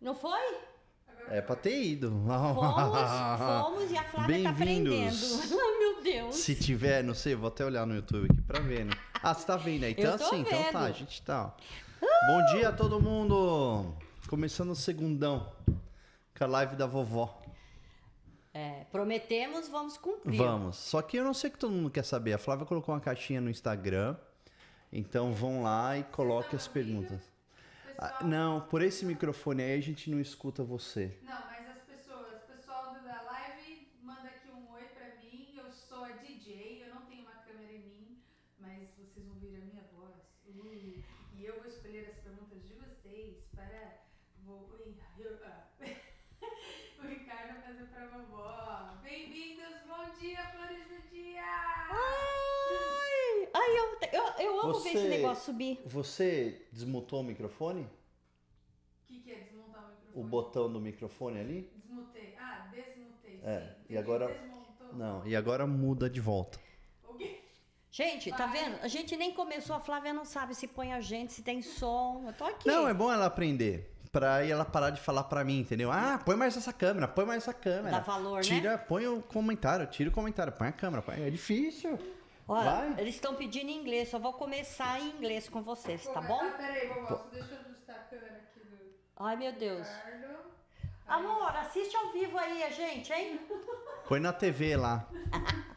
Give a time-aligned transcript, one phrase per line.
[0.00, 0.58] Não foi?
[1.28, 2.10] É pra ter ido.
[2.10, 2.24] Fomos,
[3.64, 5.16] fomos e a Flávia tá aprendendo.
[5.60, 6.36] Ai, meu Deus.
[6.36, 8.92] Se tiver, não sei, vou até olhar no YouTube aqui pra ver, né?
[9.22, 9.92] Ah, você tá vendo aí?
[9.92, 10.72] Então tô assim, então vendo.
[10.72, 11.46] tá, a gente tá.
[11.46, 11.96] ó.
[12.26, 13.94] Bom dia a todo mundo!
[14.28, 15.52] Começando o segundão
[16.36, 17.42] com a live da vovó.
[18.54, 20.38] É, prometemos, vamos cumprir.
[20.38, 20.76] Vamos.
[20.76, 22.32] Só que eu não sei o que todo mundo quer saber.
[22.32, 24.16] A Flávia colocou uma caixinha no Instagram.
[24.92, 27.20] Então vão lá e coloquem as perguntas.
[27.98, 31.18] Ah, não, por esse microfone aí a gente não escuta você.
[31.22, 35.54] Não, mas as pessoas, o pessoal do- da live manda aqui um oi pra mim.
[35.56, 38.22] Eu sou a DJ, eu não tenho uma câmera em mim,
[38.58, 40.14] mas vocês vão ouvir a minha voz.
[40.46, 41.04] Ui,
[41.34, 43.98] e eu vou escolher as perguntas de vocês para
[44.44, 45.68] vo- ui, eu- ah.
[47.02, 48.98] o Ricardo fazer pra vovó.
[49.02, 51.42] Bem-vindos, bom dia, flores do dia!
[51.90, 53.78] Ai, ai
[54.16, 55.80] eu, eu, amo ver esse negócio subir.
[55.86, 57.82] Você desmutou o microfone?
[57.82, 57.88] O
[59.06, 60.14] que, que é desmontar o microfone?
[60.14, 61.70] O botão do microfone ali?
[61.74, 62.34] Desmutei.
[62.38, 63.40] Ah, desmutei.
[63.42, 63.94] É, sim.
[63.94, 64.94] e agora- Desmontou.
[64.94, 66.58] Não, e agora muda de volta.
[67.08, 67.40] O quê?
[67.90, 68.78] Gente, tá vendo?
[68.82, 72.24] A gente nem começou, a Flávia não sabe se põe a gente, se tem som.
[72.26, 72.66] Eu tô aqui.
[72.68, 73.92] Não, é bom ela aprender.
[74.12, 75.92] Pra ela parar de falar pra mim, entendeu?
[75.92, 77.98] Ah, põe mais essa câmera, põe mais essa câmera.
[77.98, 78.42] Dá valor, né?
[78.42, 81.02] Tira, põe o comentário, tira o comentário, põe a câmera.
[81.02, 81.22] Põe...
[81.22, 81.98] É difícil.
[82.48, 83.00] Olha, Vai.
[83.00, 86.40] eles estão pedindo em inglês, só vou começar em inglês com vocês, tá bom?
[86.40, 89.88] Ah, peraí, vovó, só deixa eu ajustar a câmera aqui do Ai, meu Deus.
[89.88, 90.36] Ricardo.
[91.08, 93.40] Amor, assiste ao vivo aí a gente, hein?
[94.08, 95.08] Põe na TV lá.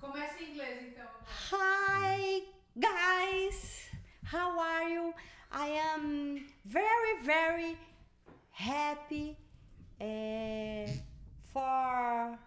[0.00, 1.06] Começa em inglês, então.
[1.52, 3.90] Hi, guys.
[4.32, 5.14] How are you?
[5.52, 7.78] I am very, very
[8.50, 9.36] happy
[10.00, 10.98] eh,
[11.52, 12.38] for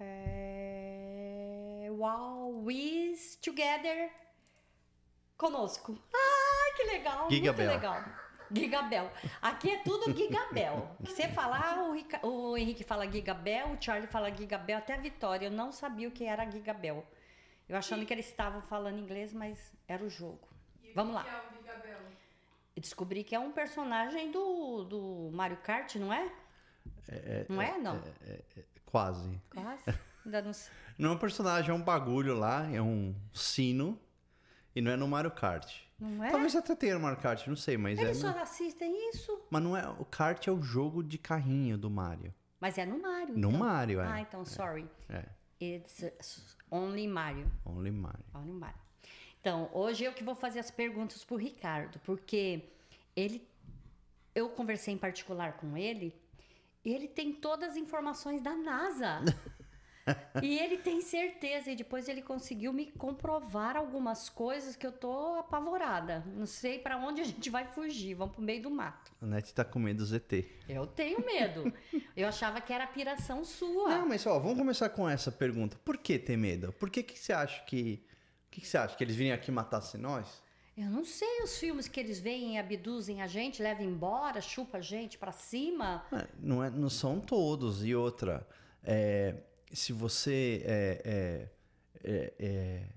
[0.00, 1.13] eh,
[1.94, 4.10] while we together
[5.36, 5.98] conosco.
[6.14, 7.66] Ai, que legal, Gigabel.
[7.66, 8.04] muito legal.
[8.52, 9.10] Gigabel.
[9.42, 10.94] Aqui é tudo Gigabel.
[11.00, 15.46] Você falar, o, Rica- o Henrique fala Gigabel, o Charlie fala Gigabel, até a Vitória.
[15.46, 17.04] Eu não sabia o que era Gigabel.
[17.68, 20.46] Eu achando que eles estavam falando inglês, mas era o jogo.
[20.82, 21.24] E Vamos que lá.
[21.24, 21.98] que é o Gigabel?
[22.76, 26.30] Eu descobri que é um personagem do, do Mario Kart, não é?
[27.48, 28.00] não é, não?
[28.86, 29.40] Quase.
[29.50, 29.84] Quase.
[30.24, 30.72] Ainda não sei.
[30.98, 33.98] Não é um personagem, é um bagulho lá, é um sino.
[34.74, 35.72] E não é no Mario Kart.
[35.98, 36.30] Não é?
[36.30, 38.20] Talvez até tenha no Mario Kart, não sei, mas Eles é.
[38.20, 39.40] só no- assistem isso.
[39.50, 39.86] Mas não é.
[39.98, 42.34] O kart é o jogo de carrinho do Mario.
[42.60, 43.36] Mas é no Mario.
[43.38, 43.60] No então.
[43.60, 44.06] Mario, é.
[44.06, 44.88] Ah, então, sorry.
[45.08, 45.24] É.
[45.62, 47.50] It's only Mario.
[47.64, 48.24] Only Mario.
[48.34, 48.78] Only Mario.
[49.40, 52.64] Então, hoje eu que vou fazer as perguntas pro Ricardo, porque
[53.14, 53.46] ele.
[54.34, 56.12] Eu conversei em particular com ele,
[56.84, 59.20] e ele tem todas as informações da NASA.
[60.42, 65.36] e ele tem certeza, e depois ele conseguiu me comprovar algumas coisas que eu tô
[65.36, 66.24] apavorada.
[66.36, 69.12] Não sei pra onde a gente vai fugir, vamos pro meio do mato.
[69.20, 70.46] A Net tá com medo do ZT.
[70.68, 71.72] Eu tenho medo.
[72.16, 73.88] Eu achava que era piração sua.
[73.88, 75.78] Não, mas ó, vamos começar com essa pergunta.
[75.84, 76.72] Por que ter medo?
[76.72, 78.04] Por que, que você acha que.
[78.46, 78.96] O que, que você acha?
[78.96, 80.42] Que eles vinham aqui matassem nós?
[80.76, 84.78] Eu não sei os filmes que eles veem e abduzem a gente, levam embora, chupa
[84.78, 86.04] a gente pra cima.
[86.12, 87.84] É, Não, é, não são todos.
[87.84, 88.46] E outra,
[88.82, 89.36] é,
[89.74, 90.62] se você.
[90.64, 91.48] É, é,
[92.04, 92.88] é, é,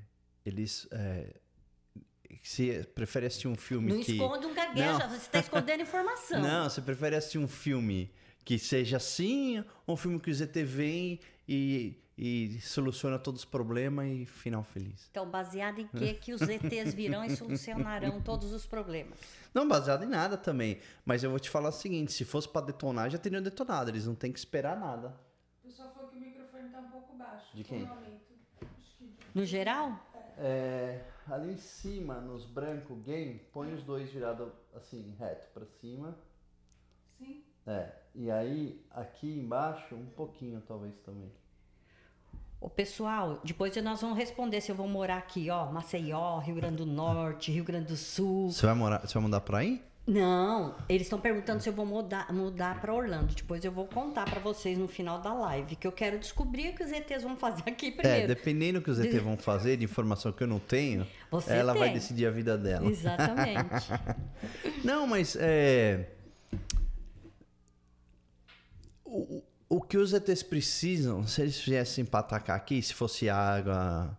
[0.46, 0.88] eles.
[0.92, 1.34] É,
[2.44, 4.14] se prefere assistir um filme Não que.
[4.14, 5.10] esconde um gagueja, Não.
[5.10, 6.42] você está escondendo informação.
[6.42, 8.10] Não, você prefere assistir um filme
[8.46, 13.46] que seja assim, ou um filme que o ZT vem e, e soluciona todos os
[13.46, 15.08] problemas e final feliz?
[15.12, 19.20] Então, baseado em que que os ETs virão e solucionarão todos os problemas?
[19.54, 20.80] Não, baseado em nada também.
[21.06, 23.90] Mas eu vou te falar o seguinte: se fosse pra detonar, já teriam detonado.
[23.90, 25.14] Eles não têm que esperar nada.
[25.62, 27.56] O pessoal falou que o microfone tá um pouco baixo.
[27.56, 27.90] De quem?
[29.34, 30.00] No geral?
[30.38, 36.18] É, ali em cima, nos branco game, põe os dois virados assim, reto pra cima.
[37.18, 37.44] Sim.
[37.66, 41.32] É, e aí aqui embaixo, um pouquinho talvez também.
[42.60, 46.78] Ô, pessoal, depois nós vamos responder se eu vou morar aqui, ó, Maceió, Rio Grande
[46.78, 48.50] do Norte, Rio Grande do Sul.
[48.50, 49.84] Você vai morar, você vai mudar pra aí?
[50.08, 53.36] Não, eles estão perguntando se eu vou mudar, mudar para Orlando.
[53.36, 56.74] Depois eu vou contar para vocês no final da live, que eu quero descobrir o
[56.76, 58.28] que os ETs vão fazer aqui É, primeiro.
[58.30, 61.74] dependendo do que os ET vão fazer, de informação que eu não tenho, Você ela
[61.74, 61.94] vai tem.
[61.98, 62.90] decidir a vida dela.
[62.90, 63.88] Exatamente.
[64.82, 66.08] Não, mas é.
[69.04, 74.18] O, o que os ETs precisam, se eles viessem pra atacar aqui, se fosse água,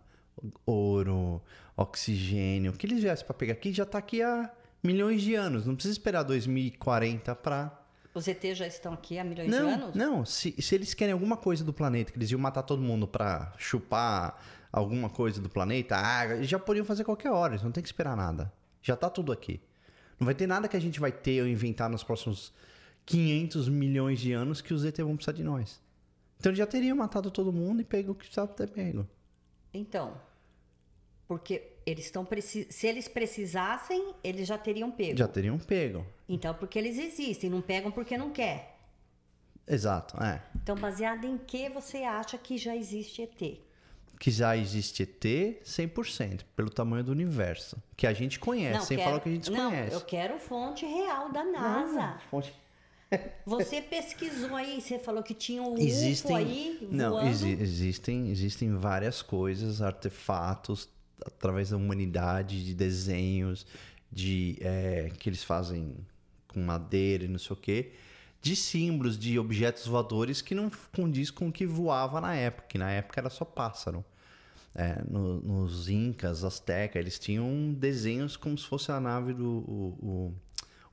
[0.67, 1.41] ouro,
[1.75, 4.51] oxigênio, o que eles viessem pra pegar aqui já tá aqui há
[4.83, 5.65] milhões de anos.
[5.65, 7.75] Não precisa esperar 2040 pra.
[8.13, 9.95] Os ETs já estão aqui há milhões de Não, anos?
[9.95, 10.25] não.
[10.25, 13.53] Se, se eles querem alguma coisa do planeta, que eles iam matar todo mundo pra
[13.57, 14.41] chupar
[14.71, 15.95] alguma coisa do planeta,
[16.33, 18.51] eles já poderiam fazer qualquer hora, eles não tem que esperar nada.
[18.81, 19.61] Já tá tudo aqui.
[20.19, 22.51] Não vai ter nada que a gente vai ter ou inventar nos próximos
[23.05, 25.79] 500 milhões de anos que os ET vão precisar de nós.
[26.39, 29.07] Então eles já teriam matado todo mundo e pego o que precisava ter pego.
[29.73, 30.13] Então,
[31.29, 35.15] porque eles estão se eles precisassem, eles já teriam pego.
[35.15, 36.03] Já teriam pego.
[36.27, 38.75] Então, porque eles existem, não pegam porque não quer.
[39.67, 40.41] Exato, é.
[40.55, 43.59] Então, baseado em que você acha que já existe ET?
[44.19, 45.23] Que já existe ET
[45.63, 47.77] 100%, pelo tamanho do universo.
[47.95, 49.93] Que a gente conhece, sem quero- falar que a gente não, conhece.
[49.93, 52.19] eu quero fonte real da NASA.
[52.31, 52.53] Fonte-
[53.45, 57.29] Você pesquisou aí, você falou que tinha um Existem, UFO aí não, voando.
[57.29, 60.89] exi- existem, existem várias coisas, artefatos
[61.25, 63.65] através da humanidade, de desenhos,
[64.11, 65.95] de é, que eles fazem
[66.47, 67.91] com madeira e não sei o quê,
[68.41, 72.77] de símbolos de objetos voadores que não condiz com o que voava na época, que
[72.77, 74.03] na época era só pássaro.
[74.75, 79.97] É, no- nos incas, azteca, eles tinham desenhos como se fosse a nave do o,
[80.01, 80.35] o-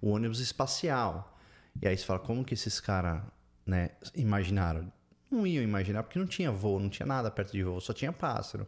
[0.00, 1.38] o ônibus espacial.
[1.80, 3.22] E aí você fala, como que esses caras
[3.66, 4.90] né, imaginaram?
[5.30, 8.12] Não iam imaginar, porque não tinha voo, não tinha nada perto de voo, só tinha
[8.12, 8.66] pássaro.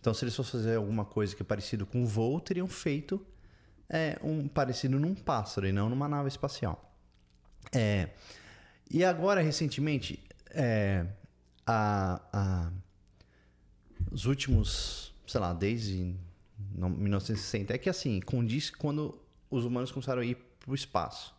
[0.00, 3.24] Então, se eles fossem fazer alguma coisa que é parecido com voo, teriam feito
[3.88, 6.94] é, um parecido num pássaro e não numa nave espacial.
[7.72, 8.10] É,
[8.90, 11.06] e agora, recentemente, é,
[11.66, 12.72] a, a-
[14.10, 16.14] os últimos, sei lá, desde
[16.74, 19.18] não- 1960, é que assim, condiz quando
[19.50, 21.34] os humanos começaram a ir para o espaço,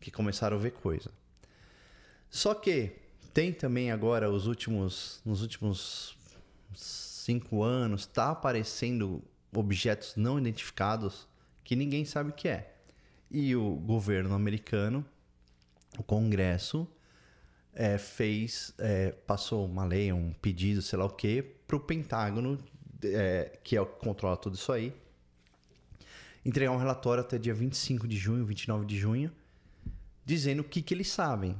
[0.00, 1.10] que começaram a ver coisa.
[2.30, 2.92] Só que
[3.32, 6.16] tem também agora os últimos, nos últimos
[7.30, 9.22] cinco anos, tá aparecendo
[9.54, 11.28] objetos não identificados
[11.62, 12.74] que ninguém sabe o que é.
[13.30, 15.04] E o governo americano,
[15.96, 16.88] o Congresso,
[17.72, 22.58] é, fez, é, passou uma lei, um pedido, sei lá o que, para o Pentágono,
[23.04, 24.92] é, que é o que controla tudo isso aí,
[26.44, 29.30] entregar um relatório até dia 25 de junho, 29 de junho,
[30.24, 31.56] dizendo o que, que eles sabem.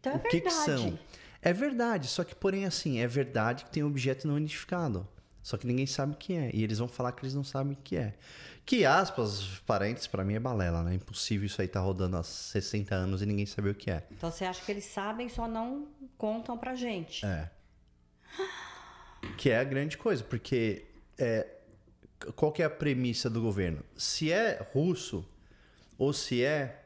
[0.00, 0.64] Então é o que, que verdade.
[0.64, 0.98] são.
[1.42, 5.06] É verdade, só que, porém, assim, é verdade que tem um objeto não identificado.
[5.42, 6.50] Só que ninguém sabe o que é.
[6.54, 8.14] E eles vão falar que eles não sabem o que é.
[8.64, 10.94] Que, aspas, parentes, pra mim é balela, né?
[10.94, 14.06] Impossível isso aí tá rodando há 60 anos e ninguém saber o que é.
[14.12, 17.26] Então você acha que eles sabem, só não contam pra gente.
[17.26, 17.50] É.
[19.36, 20.84] Que é a grande coisa, porque
[21.18, 21.46] é,
[22.36, 23.82] qual que é a premissa do governo?
[23.96, 25.28] Se é russo
[25.98, 26.81] ou se é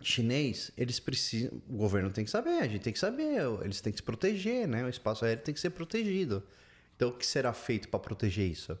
[0.00, 1.60] chinês, eles precisam.
[1.68, 4.66] O governo tem que saber, a gente tem que saber, eles têm que se proteger,
[4.66, 4.84] né?
[4.84, 6.42] O espaço aéreo tem que ser protegido.
[6.94, 8.78] Então, o que será feito para proteger isso?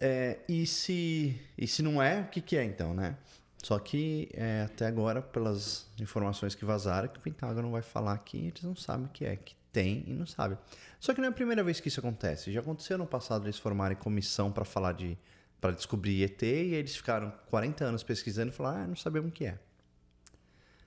[0.00, 3.16] É, e, se, e se não é, o que, que é então, né?
[3.62, 8.46] Só que é, até agora, pelas informações que vazaram, que o Pentágono vai falar que
[8.46, 10.56] eles não sabem o que é, que tem e não sabe.
[11.00, 12.52] Só que não é a primeira vez que isso acontece.
[12.52, 15.18] Já aconteceu no passado eles formarem comissão para falar de
[15.60, 19.32] para descobrir ET e eles ficaram 40 anos pesquisando e falaram, ah, não sabemos o
[19.32, 19.58] que é.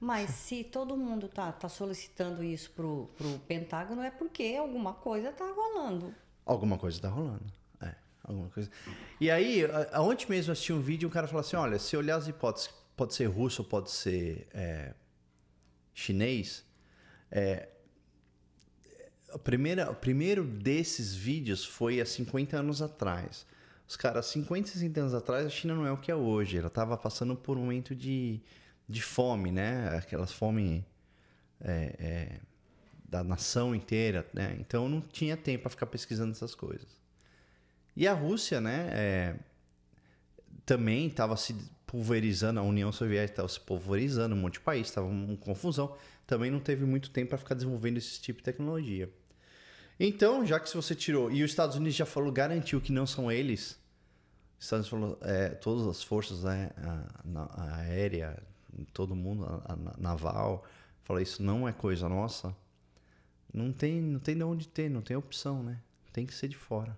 [0.01, 5.31] Mas se todo mundo tá, tá solicitando isso pro, pro Pentágono, é porque alguma coisa
[5.31, 6.11] tá rolando.
[6.43, 7.45] Alguma coisa tá rolando.
[7.79, 7.93] É,
[8.23, 8.67] alguma coisa.
[9.19, 9.61] E aí,
[9.91, 12.71] aonde mesmo eu assisti um vídeo, um cara falou assim: olha, se olhar as hipóteses,
[12.97, 14.95] pode ser russo, pode ser é,
[15.93, 16.65] chinês.
[17.29, 17.69] É,
[19.31, 23.45] a primeira, o primeiro desses vídeos foi há 50 anos atrás.
[23.87, 26.57] Os caras, 50, 60 anos atrás, a China não é o que é hoje.
[26.57, 28.41] Ela estava passando por um momento de,
[28.91, 29.97] de fome, né?
[29.97, 30.85] Aquelas fome
[31.59, 32.39] é, é,
[33.07, 34.55] da nação inteira, né?
[34.59, 36.87] Então não tinha tempo para ficar pesquisando essas coisas.
[37.95, 38.89] E a Rússia, né?
[38.91, 39.35] é,
[40.65, 41.55] também estava se
[41.85, 45.95] pulverizando, a União Soviética estava se pulverizando, um monte de país, estava uma confusão.
[46.25, 49.09] Também não teve muito tempo para ficar desenvolvendo esse tipo de tecnologia.
[49.99, 53.05] Então, já que se você tirou, e os Estados Unidos já falou, garantiu que não
[53.05, 53.77] são eles,
[54.57, 58.41] os Estados Unidos falou, é, todas as forças né, a, a aérea,
[58.93, 60.63] todo mundo, a, a naval,
[61.03, 62.55] falou, isso não é coisa nossa,
[63.53, 65.77] não tem, não tem de onde ter, não tem opção, né?
[66.13, 66.97] Tem que ser de fora.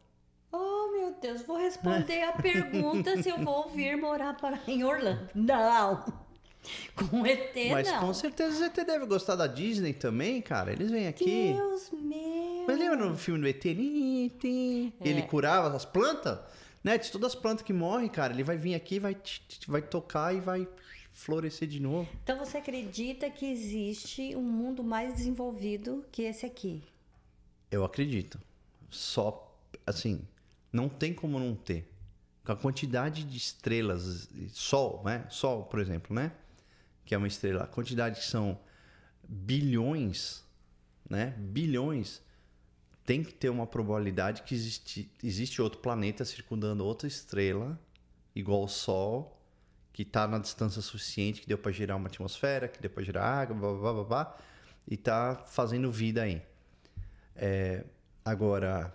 [0.51, 5.29] Oh, meu Deus, vou responder a pergunta se eu vou vir morar para, em Orlando.
[5.33, 6.03] Não!
[6.95, 7.99] Com ET, Mas não.
[7.99, 10.71] com certeza você deve gostar da Disney também, cara.
[10.71, 11.51] Eles vêm aqui.
[11.53, 12.63] Deus meu!
[12.65, 13.65] Mas lembra no filme do ET?
[13.65, 15.21] Ele É.
[15.23, 16.39] curava as plantas?
[16.81, 16.97] Né?
[16.97, 18.31] De todas as plantas que morrem, cara.
[18.31, 19.17] Ele vai vir aqui, vai,
[19.67, 20.65] vai tocar e vai
[21.13, 22.09] florescer de novo.
[22.23, 26.83] Então você acredita que existe um mundo mais desenvolvido que esse aqui?
[27.71, 28.39] Eu acredito.
[28.89, 29.55] Só,
[29.85, 30.21] assim,
[30.71, 31.89] não tem como não ter.
[32.43, 35.25] Com a quantidade de estrelas, Sol, né?
[35.29, 36.33] Sol, por exemplo, né?
[37.05, 37.63] Que é uma estrela.
[37.63, 38.59] A quantidade que são
[39.27, 40.43] bilhões,
[41.09, 41.27] né?
[41.37, 42.21] Bilhões.
[43.05, 47.79] Tem que ter uma probabilidade que existe, existe outro planeta circundando outra estrela,
[48.35, 49.42] igual ao Sol,
[49.93, 53.23] que tá na distância suficiente, que deu para gerar uma atmosfera, que deu para gerar
[53.23, 54.37] água, blá, blá, blá, blá,
[54.87, 56.41] e tá fazendo vida aí.
[57.35, 57.85] É,
[58.25, 58.91] agora,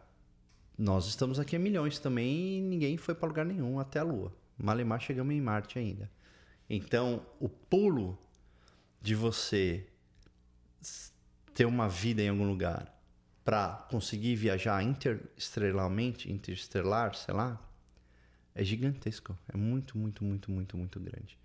[0.77, 4.35] nós estamos aqui há milhões também e ninguém foi para lugar nenhum até a Lua.
[4.59, 6.11] Malemar chegamos em Marte ainda.
[6.69, 8.19] Então, o pulo
[9.01, 9.87] de você
[11.55, 12.93] ter uma vida em algum lugar
[13.45, 17.59] para conseguir viajar interestrelarmente, interestelar, sei lá,
[18.59, 19.39] é gigantesco.
[19.49, 21.39] É muito, muito, muito, muito, muito grande.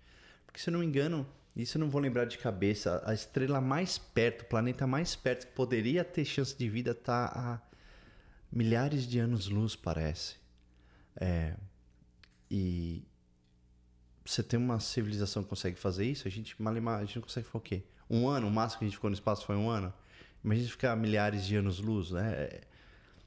[0.44, 3.60] Porque se eu não me engano, isso eu não vou lembrar de cabeça, a estrela
[3.60, 7.60] mais perto, o planeta mais perto que poderia ter chance de vida está a
[8.50, 10.36] milhares de anos-luz, parece.
[11.16, 11.54] É,
[12.50, 13.04] e
[14.24, 17.46] você tem uma civilização que consegue fazer isso, a gente, malemar, a gente não consegue
[17.46, 17.82] fazer o quê?
[18.10, 19.92] Um ano, o máximo que a gente ficou no espaço foi um ano.
[20.42, 22.32] Imagina ficar milhares de anos-luz, né?
[22.34, 22.60] É,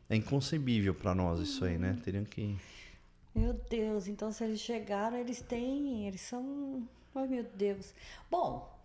[0.09, 1.97] é inconcebível para nós isso aí, né?
[2.03, 2.57] Teriam que...
[3.37, 6.07] Meu Deus, então se eles chegaram, eles têm.
[6.07, 6.87] Eles são.
[7.13, 7.93] Ai, meu Deus.
[8.31, 8.75] Bom,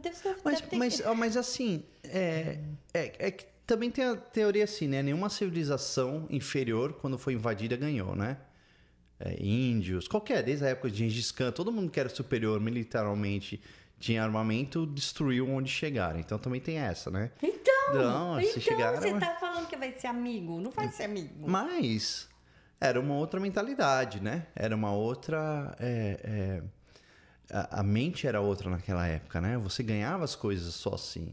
[0.00, 2.58] Deus deve, Mas, deve ter mas, ó, mas assim, é,
[2.92, 5.02] é, é que também tem a teoria assim, né?
[5.02, 8.36] Nenhuma civilização inferior, quando foi invadida, ganhou, né?
[9.20, 13.60] É, índios, qualquer, desde a época de Gengis Khan, todo mundo que era superior militarmente,
[14.00, 16.18] tinha armamento, destruiu onde chegaram.
[16.18, 17.30] Então também tem essa, né?
[17.40, 20.60] Então, Não, se então chegaram- você tá falando que vai ser amigo.
[20.60, 21.48] Não vai ser amigo.
[21.48, 22.28] Mas
[22.82, 24.48] era uma outra mentalidade, né?
[24.56, 25.76] Era uma outra.
[25.78, 26.62] é, é,
[27.56, 29.56] a, a mente era outra naquela época, né?
[29.58, 31.32] Você ganhava as coisas só assim.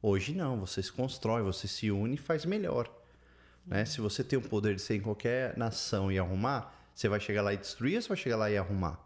[0.00, 2.88] Hoje não, você se constrói, você se une e faz melhor.
[3.66, 3.84] Né?
[3.84, 7.42] Se você tem o poder de ser em qualquer nação e arrumar, você vai chegar
[7.42, 9.00] lá e destruir ou você vai chegar lá e arrumar?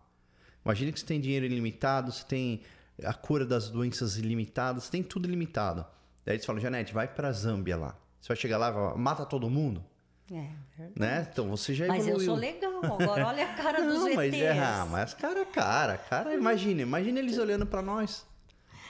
[0.62, 2.62] Imagina que você tem dinheiro ilimitado, você tem
[3.02, 5.86] a cura das doenças ilimitadas, você tem tudo ilimitado.
[6.26, 7.96] Daí você fala, Janete, vai pra Zâmbia lá.
[8.20, 9.82] Você vai chegar lá e mata todo mundo?
[10.30, 10.92] É, verdade.
[11.00, 11.28] né?
[11.32, 12.26] Então você já Mas eu evoluiu.
[12.30, 12.84] sou legal.
[12.84, 14.42] Agora olha a cara dos Não, mas, ETs.
[14.42, 18.26] é, ah, mas cara, cara, cara, imagina, imagina eles olhando pra nós.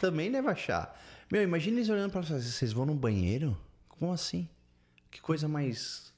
[0.00, 0.98] Também deve achar.
[1.30, 2.44] Meu, imagina eles olhando pra nós.
[2.44, 3.56] Vocês vão no banheiro?
[3.88, 4.48] Como assim?
[5.10, 6.12] Que coisa mais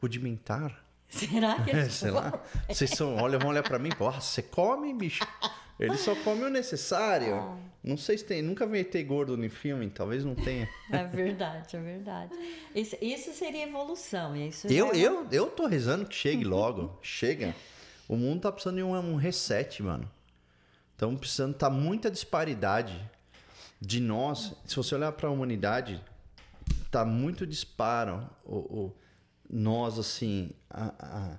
[0.00, 0.84] rudimentar.
[1.08, 2.32] Será que É, eles sei lá.
[2.68, 5.26] Vocês são, olha, vão olhar pra mim, porra, você come, bicho?
[5.78, 7.34] Ele só come o necessário.
[7.34, 7.56] Ah.
[7.82, 10.68] Não sei se tem, nunca vi ter gordo no filme, talvez não tenha.
[10.92, 12.32] É verdade, é verdade.
[12.74, 14.36] Isso, isso seria evolução.
[14.36, 16.98] e Isso Eu, é eu, eu tô rezando que chegue logo.
[17.02, 17.54] Chega.
[18.08, 20.10] O mundo tá precisando de um, um reset, mano.
[20.92, 21.54] Estamos precisando.
[21.54, 23.00] Tá muita disparidade
[23.80, 24.52] de nós.
[24.66, 26.02] Se você olhar para a humanidade,
[26.90, 28.28] tá muito disparo.
[28.44, 28.96] O, o-
[29.48, 31.38] nós, assim, a- a-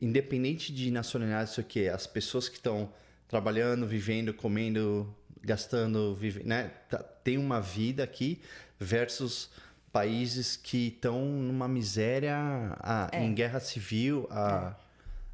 [0.00, 2.92] independente de nacionalidade, isso aqui, as pessoas que estão
[3.26, 5.12] trabalhando, vivendo, comendo,
[5.42, 6.70] gastando, vive, né?
[6.88, 8.40] Tá- tem uma vida aqui
[8.78, 9.50] versus
[9.92, 12.34] países que estão numa miséria
[12.80, 14.74] a- em guerra civil há,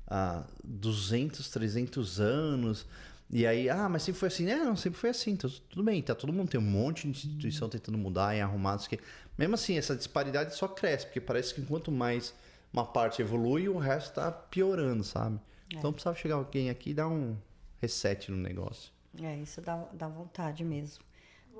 [0.06, 2.86] há 200, 300 anos.
[3.30, 4.48] E aí, ah, mas sempre foi assim.
[4.50, 5.32] É, não, sempre foi assim.
[5.32, 6.14] Então, tudo bem, tá?
[6.14, 8.78] Todo mundo tem um monte de instituição tentando mudar e arrumar.
[8.88, 8.98] quê.
[9.36, 12.34] Mesmo assim, essa disparidade só cresce, porque parece que quanto mais
[12.72, 15.38] uma parte evolui, o resto tá piorando, sabe?
[15.78, 17.36] Então precisava chegar alguém aqui e dar um
[17.80, 18.90] reset no negócio.
[19.22, 21.04] É, isso dá, dá vontade mesmo.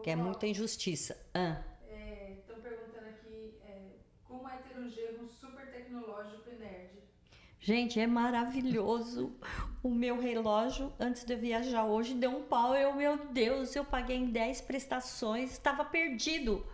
[0.02, 1.16] Que é muita injustiça.
[1.34, 1.60] Ah,
[2.38, 6.90] Estão perguntando aqui é, como é ter um gerro super tecnológico e nerd.
[7.60, 9.32] gente, é maravilhoso.
[9.82, 12.74] O meu relógio, antes de eu viajar hoje, deu um pau.
[12.76, 16.64] Eu, meu Deus, eu paguei em 10 prestações, estava perdido.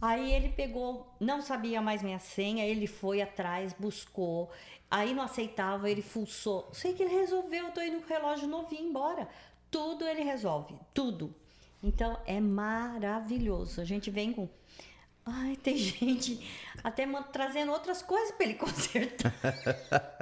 [0.00, 4.50] Aí ele pegou, não sabia mais minha senha, ele foi atrás, buscou.
[4.90, 6.68] Aí não aceitava, ele fuçou.
[6.72, 9.28] Sei que ele resolveu, eu tô indo com o relógio novinho embora.
[9.70, 11.34] Tudo ele resolve, tudo.
[11.82, 13.80] Então é maravilhoso.
[13.80, 14.48] A gente vem com.
[15.24, 16.40] Ai, tem gente
[16.82, 19.32] até trazendo outras coisas para ele consertar.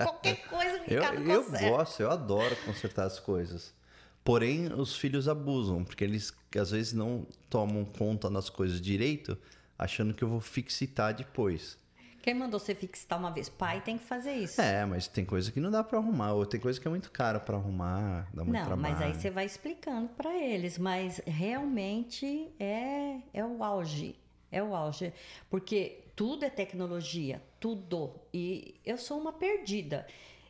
[0.03, 3.75] Qualquer coisa que o Eu, eu gosto, eu adoro consertar as coisas.
[4.23, 9.39] Porém, os filhos abusam, porque eles às vezes não tomam conta das coisas direito,
[9.79, 11.79] achando que eu vou fixitar depois.
[12.23, 13.49] Quem mandou você fixar uma vez?
[13.49, 14.61] Pai tem que fazer isso.
[14.61, 17.11] É, mas tem coisa que não dá pra arrumar, ou tem coisa que é muito
[17.11, 18.95] cara pra arrumar, dá muito Não, trabalho.
[18.95, 24.17] mas aí você vai explicando para eles, mas realmente é, é o auge,
[24.51, 25.13] é o auge,
[25.49, 28.13] porque tudo é tecnologia, tudo.
[28.33, 30.07] E eu sou uma perdida.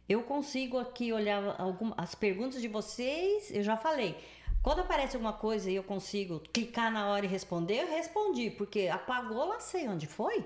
[0.09, 4.17] Eu consigo aqui olhar alguma, as perguntas de vocês, eu já falei.
[4.63, 8.89] Quando aparece alguma coisa e eu consigo clicar na hora e responder, eu respondi, porque
[8.89, 10.45] apagou, lá sei onde foi.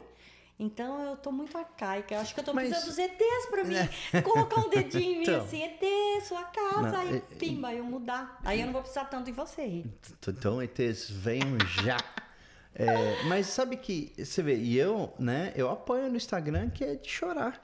[0.63, 2.15] Então eu tô muito arcaica.
[2.15, 3.75] Eu acho que eu tô Mas- precisando dos ETs pra mim
[4.23, 5.41] colocar um dedinho em mim Então.
[5.43, 8.39] assim, ET, sua casa, Não, aí é- pimba, eu mudar.
[8.45, 9.85] Aí eu não vou precisar tanto de você.
[10.29, 11.97] Então, ETs, venham já.
[12.75, 16.95] É, mas sabe que, você vê, e eu, né, eu apoio no Instagram que é
[16.95, 17.55] de chorar.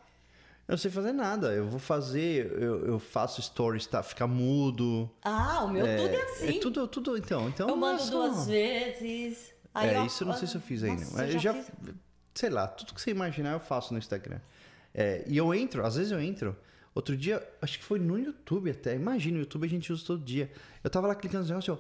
[0.67, 1.51] Eu não sei fazer nada.
[1.55, 4.03] Eu vou fazer, eu, eu faço stories, tá?
[4.03, 5.11] Ficar mudo.
[5.23, 6.59] Ah, o meu tudo é assim.
[6.59, 7.49] É tudo, tudo, então.
[7.49, 9.55] então eu mando é só- duas vezes.
[9.75, 11.01] É, eu- isso eu não sei se eu fiz ainda.
[11.05, 11.71] Nossa, Mas eu eu já, fiz.
[12.39, 14.39] Sei lá, tudo que você imaginar eu faço no Instagram.
[14.95, 16.57] É, e eu entro, às vezes eu entro.
[16.95, 18.95] Outro dia, acho que foi no YouTube até.
[18.95, 20.49] Imagina, o YouTube a gente usa todo dia.
[20.83, 21.79] Eu tava lá clicando no negócio, ó,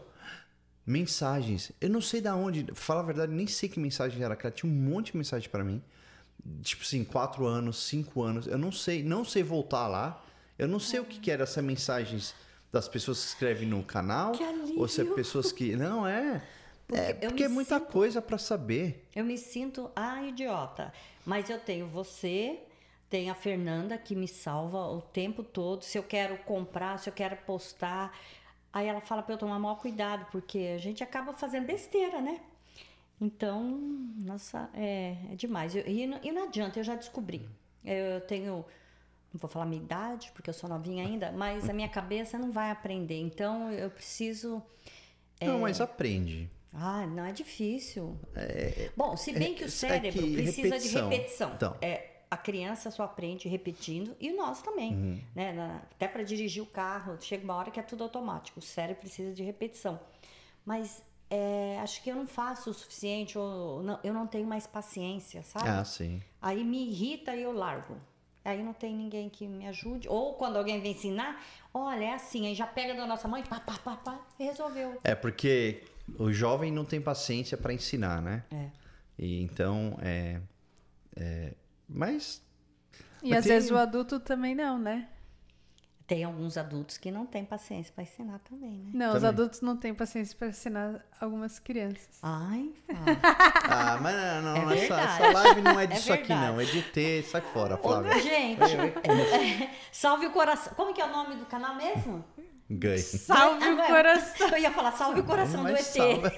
[0.84, 1.70] mensagens.
[1.80, 4.50] Eu não sei da onde, fala a verdade, nem sei que mensagem era aquela.
[4.50, 5.80] Tinha um monte de mensagem pra mim.
[6.62, 8.48] Tipo assim, quatro anos, cinco anos.
[8.48, 10.24] Eu não sei, não sei voltar lá.
[10.58, 12.34] Eu não sei o que, que era essas mensagens
[12.72, 14.32] das pessoas que escrevem no canal.
[14.32, 14.42] Que
[14.76, 15.14] ou se é alívio.
[15.14, 15.76] pessoas que.
[15.76, 16.42] Não, é.
[16.92, 19.06] É eu porque é muita sinto- coisa pra saber.
[19.14, 20.92] Eu me sinto a idiota.
[21.26, 22.58] Mas eu tenho você,
[23.10, 25.82] tem a Fernanda que me salva o tempo todo.
[25.84, 28.16] Se eu quero comprar, se eu quero postar.
[28.72, 32.40] Aí ela fala pra eu tomar maior cuidado, porque a gente acaba fazendo besteira, né?
[33.20, 33.62] Então,
[34.22, 35.74] nossa, é, é demais.
[35.74, 37.48] Eu- e, não, e não adianta, eu já descobri.
[37.84, 38.64] Eu tenho.
[39.32, 42.50] Não vou falar minha idade, porque eu sou novinha ainda, mas a minha cabeça não
[42.52, 43.18] vai aprender.
[43.20, 44.62] Então, eu preciso.
[45.40, 46.48] Não, mas aprende.
[46.72, 48.18] Ah, não é difícil.
[48.96, 51.08] Bom, se bem que é o cérebro que precisa repetição.
[51.08, 51.52] de repetição.
[51.54, 51.76] Então.
[51.80, 54.92] É, a criança só aprende repetindo e nós também.
[54.94, 55.20] Uhum.
[55.34, 55.52] Né?
[55.52, 58.58] Na- até para dirigir o carro, chega uma hora que é tudo automático.
[58.58, 59.98] O cérebro precisa de repetição.
[60.64, 64.66] Mas é, acho que eu não faço o suficiente, ou não- eu não tenho mais
[64.66, 65.68] paciência, sabe?
[65.68, 66.22] Ah, sim.
[66.40, 67.96] Aí me irrita e eu largo.
[68.44, 70.08] Aí não tem ninguém que me ajude.
[70.08, 73.60] Ou quando alguém vem ensinar, olha, é assim, aí já pega da nossa mãe, pá,
[73.60, 74.98] pá, pá, pá, e resolveu.
[75.04, 75.82] É porque
[76.18, 78.44] o jovem não tem paciência pra ensinar, né?
[78.50, 78.68] É.
[79.18, 80.40] E então, é.
[81.16, 81.54] é
[81.88, 82.42] mas.
[83.22, 85.08] E Mas às tem- vezes o adulto também não, né?
[86.06, 88.90] Tem alguns adultos que não têm paciência para ensinar também, né?
[88.94, 89.28] Não, os Também.
[89.28, 92.18] adultos não têm paciência para ensinar algumas crianças.
[92.22, 92.70] Ai.
[93.70, 95.22] Ah, mas não, não, É essa, verdade.
[95.22, 96.52] essa live não é É disso aqui, verdade.
[96.52, 96.60] não.
[96.60, 97.22] É de ter.
[97.24, 98.18] Sai fora, Ô, Flávia.
[98.22, 100.72] gente, é, salve o coração.
[100.74, 102.24] Como que é o nome do canal mesmo?
[102.70, 102.98] Ganhe.
[102.98, 104.48] Salve o coração!
[104.50, 106.02] Eu ia falar salve o coração do Mas ET.
[106.02, 106.32] salva.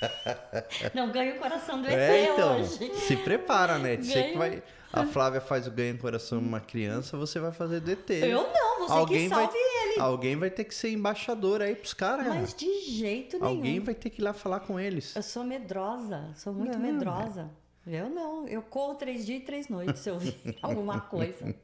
[0.94, 2.60] Não, ganha o coração do É, ET então.
[2.60, 2.94] hoje.
[2.96, 3.96] Se prepara, né?
[3.96, 4.62] Você que vai.
[4.92, 8.08] A Flávia faz o ganho no coração de uma criança, você vai fazer do ET.
[8.10, 10.00] Eu não, você alguém que vai, salve ele.
[10.00, 12.26] Alguém vai ter que ser embaixador aí pros caras.
[12.26, 13.48] Mas de jeito nenhum.
[13.48, 15.14] Alguém vai ter que ir lá falar com eles.
[15.14, 17.50] Eu sou medrosa, sou muito Não, medrosa.
[17.86, 21.54] Eu não, eu corro três dias e três noites se eu ver alguma coisa.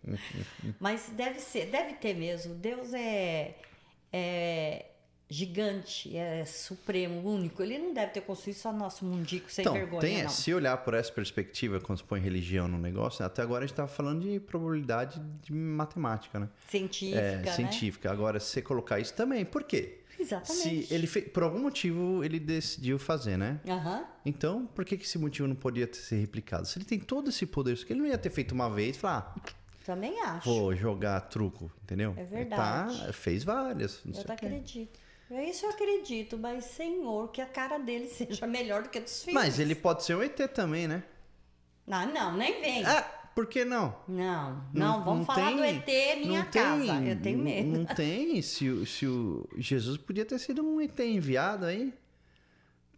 [0.79, 2.55] Mas deve ser, deve ter mesmo.
[2.55, 3.55] Deus é,
[4.13, 4.87] é
[5.33, 7.63] gigante, é supremo, único.
[7.63, 10.31] Ele não deve ter construído só nosso mundico sem Então, vergonha, tem, não.
[10.31, 13.73] se olhar por essa perspectiva, quando se põe religião no negócio, até agora a gente
[13.73, 16.49] estava falando de probabilidade de matemática, né?
[16.69, 17.53] Científica, é, né?
[17.53, 18.13] científica.
[18.13, 20.01] Agora, se você colocar isso também, por quê?
[20.21, 20.87] Exatamente.
[20.87, 23.59] Se ele fez, por algum motivo ele decidiu fazer, né?
[23.67, 24.05] Aham.
[24.27, 26.67] Então, por que, que esse motivo não podia ter ser replicado?
[26.67, 28.99] Se ele tem todo esse poder, porque ele não ia ter feito uma vez e
[29.01, 29.53] falar, ah,
[29.85, 30.49] Também acho.
[30.49, 32.15] vou jogar truco, entendeu?
[32.17, 33.07] É Ele verdade.
[33.07, 34.01] Tá, fez várias.
[34.05, 35.01] Não Eu sei acredito.
[35.31, 39.01] É Isso eu acredito, mas Senhor, que a cara dele seja melhor do que a
[39.01, 39.41] dos filhos.
[39.41, 41.03] Mas ele pode ser um ET também, né?
[41.87, 42.85] Não, não, nem vem.
[42.85, 43.03] Ah,
[43.35, 43.97] por que não?
[44.07, 45.87] Não, não, vamos falar do ET
[46.25, 47.05] minha não tem- casa.
[47.05, 47.79] Eu tenho não- medo.
[47.79, 48.41] Não tem.
[48.43, 51.93] Se, se o Jesus podia ter sido um ET enviado aí.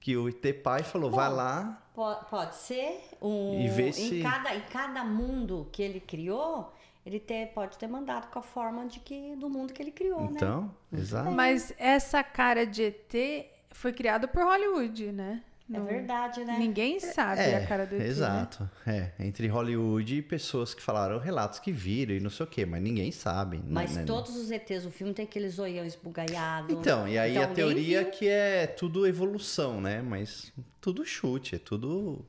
[0.05, 1.83] Que o ET pai falou, vai lá.
[1.95, 3.01] Po- Pode ser.
[3.23, 6.71] Um, E ver em, se- cada, em cada mundo que ele criou,
[7.07, 10.21] ele ter, pode ter mandado com a forma de que, do mundo que ele criou,
[10.21, 10.29] né?
[10.33, 11.31] Então, exato.
[11.31, 15.43] Mas essa cara de ET foi criada por Hollywood, né?
[15.73, 16.59] É verdade, né?
[16.59, 18.01] Ninguém sabe É, a cara do ET.
[18.03, 18.07] né?
[18.07, 18.71] exato.
[18.87, 22.67] É, entre Hollywood e pessoas que falaram relatos que viram e não sei o quê,
[22.67, 23.57] mas ninguém sabe.
[23.57, 24.05] né, Mas né?
[24.05, 26.75] todos os ETs do filme tem aquele zoião esbugalhado.
[26.75, 28.11] Então, e aí Então, a teoria viu.
[28.13, 30.03] que é tudo evolução, né?
[30.03, 32.23] Mas tudo chute, é tudo.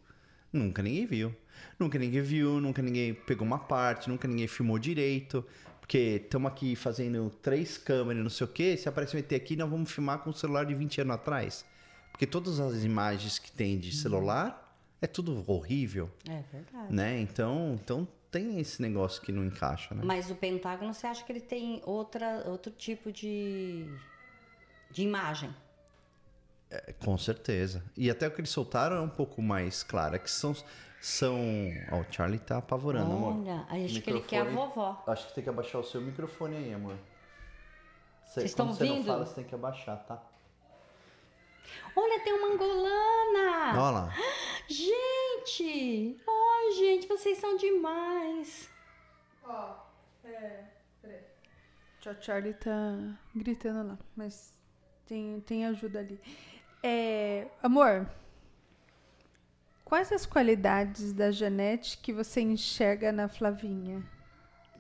[0.54, 1.36] Nunca ninguém viu.
[1.78, 5.46] Nunca ninguém viu, nunca ninguém pegou uma parte, nunca ninguém filmou direito.
[5.82, 8.78] Porque estamos aqui fazendo três câmeras, não sei o quê.
[8.78, 11.66] Se aparecer um ET aqui, nós vamos filmar com um celular de 20 anos atrás.
[12.16, 16.94] Porque todas as imagens que tem de celular é tudo horrível, É verdade.
[16.94, 17.20] né?
[17.20, 20.02] Então, então tem esse negócio que não encaixa, né?
[20.02, 23.86] Mas o Pentágono, você acha que ele tem outra, outro tipo de,
[24.90, 25.54] de imagem?
[26.72, 27.84] É, Com certeza.
[27.98, 30.16] E até o que eles soltaram é um pouco mais claro.
[30.16, 30.56] É que são.
[31.02, 31.38] são...
[31.92, 33.38] Ó, o Charlie tá apavorando, amor.
[33.42, 35.04] Olha, acho que ele quer a vovó.
[35.06, 36.96] Acho que tem que abaixar o seu microfone aí, amor.
[38.24, 40.24] Cê- Vocês estão quando você não fala, você tem que abaixar, tá?
[41.96, 43.82] Olha, tem uma angolana!
[43.82, 44.14] Olha lá.
[44.68, 46.18] Gente!
[46.28, 48.70] Ai, gente, vocês são demais!
[49.44, 49.76] Ó,
[50.24, 50.64] é.
[51.02, 51.22] Peraí.
[52.06, 54.54] O Charlie tá gritando lá, mas
[55.06, 56.20] tem, tem ajuda ali.
[56.84, 58.08] É, amor,
[59.84, 64.04] quais as qualidades da Janete que você enxerga na Flavinha?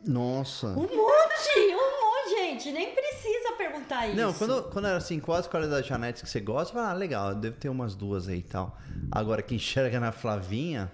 [0.06, 0.68] Nossa.
[0.68, 2.72] Um monte, um monte, gente.
[2.72, 4.16] Nem precisa perguntar isso.
[4.16, 7.58] Não, quando, quando era assim, quais qualidades Janete que você gosta, fala, ah, legal, deve
[7.58, 8.78] ter umas duas aí e tal.
[9.12, 10.92] Agora, que enxerga na Flavinha.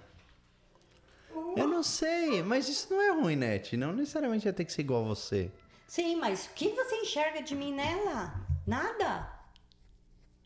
[1.56, 3.76] Eu não sei, mas isso não é ruim, Net.
[3.76, 5.50] Não necessariamente vai ter que ser igual a você.
[5.86, 8.34] Sim, mas o que você enxerga de mim nela?
[8.66, 9.30] Nada.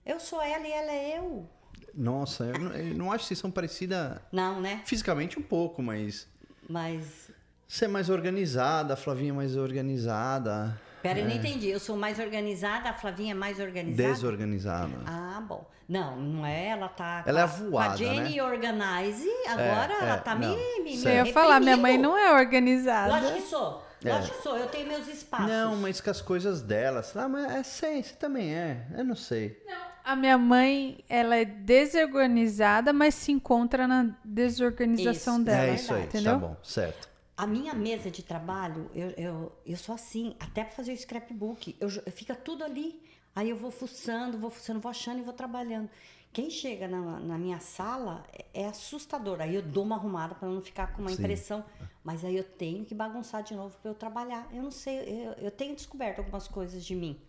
[0.04, 1.48] Eu sou ela e ela é eu.
[1.94, 4.82] Nossa, eu não, eu não acho que vocês são parecidas Não, né?
[4.84, 6.28] fisicamente um pouco, mas.
[6.68, 7.30] Mas.
[7.66, 10.80] Você é mais organizada, a Flavinha é mais organizada.
[11.02, 11.68] Pera, eu não entendi.
[11.68, 14.08] Eu sou mais organizada, a Flavinha é mais organizada?
[14.12, 14.90] Desorganizada.
[15.06, 15.64] Ah, bom.
[15.88, 16.68] Não, não é.
[16.70, 17.22] Ela tá.
[17.26, 18.42] Ela é com a- a Jane né?
[18.42, 20.80] Organize, agora É, ela é, tá não, me.
[20.82, 21.04] me.
[21.04, 23.14] Eu ia falar, minha mãe não é organizada.
[23.14, 23.86] Lógico que sou.
[24.04, 24.12] É.
[24.12, 24.56] Lógico que sou.
[24.56, 25.46] Eu tenho meus espaços.
[25.46, 27.02] Não, mas com as coisas dela.
[27.04, 28.86] sei lá, mas é sei, você também é.
[28.96, 29.62] Eu não sei.
[30.04, 35.44] A minha mãe, ela é desorganizada, mas se encontra na desorganização Isso.
[35.44, 35.62] dela.
[35.66, 36.32] é isso aí, entendeu?
[36.32, 37.08] tá bom, certo.
[37.36, 41.76] A minha mesa de trabalho, eu, eu, eu sou assim, até pra fazer o scrapbook.
[41.78, 43.02] Eu, jo- fica tudo ali.
[43.34, 45.90] Aí eu vou fuçando, vou fuçando, vou achando e vou trabalhando.
[46.32, 49.40] Quem chega na, na minha sala é, é assustador.
[49.42, 51.16] Aí eu dou uma arrumada para não ficar com uma Sim.
[51.22, 51.64] impressão.
[52.02, 54.48] Mas aí eu tenho que bagunçar de novo para eu trabalhar.
[54.52, 57.20] Eu não sei, eu, eu tenho descoberto algumas coisas de mim.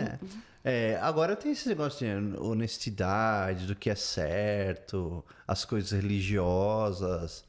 [0.00, 0.18] É.
[0.64, 7.44] É, agora tem esse negócio de honestidade, do que é certo, as coisas religiosas.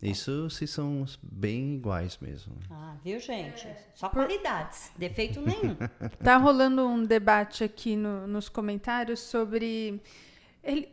[0.00, 2.54] Isso vocês são bem iguais mesmo.
[2.70, 3.66] Ah, viu, gente?
[3.94, 5.76] Só qualidades, defeito nenhum.
[6.22, 10.00] Tá rolando um debate aqui no- nos comentários sobre
[10.62, 10.88] reli-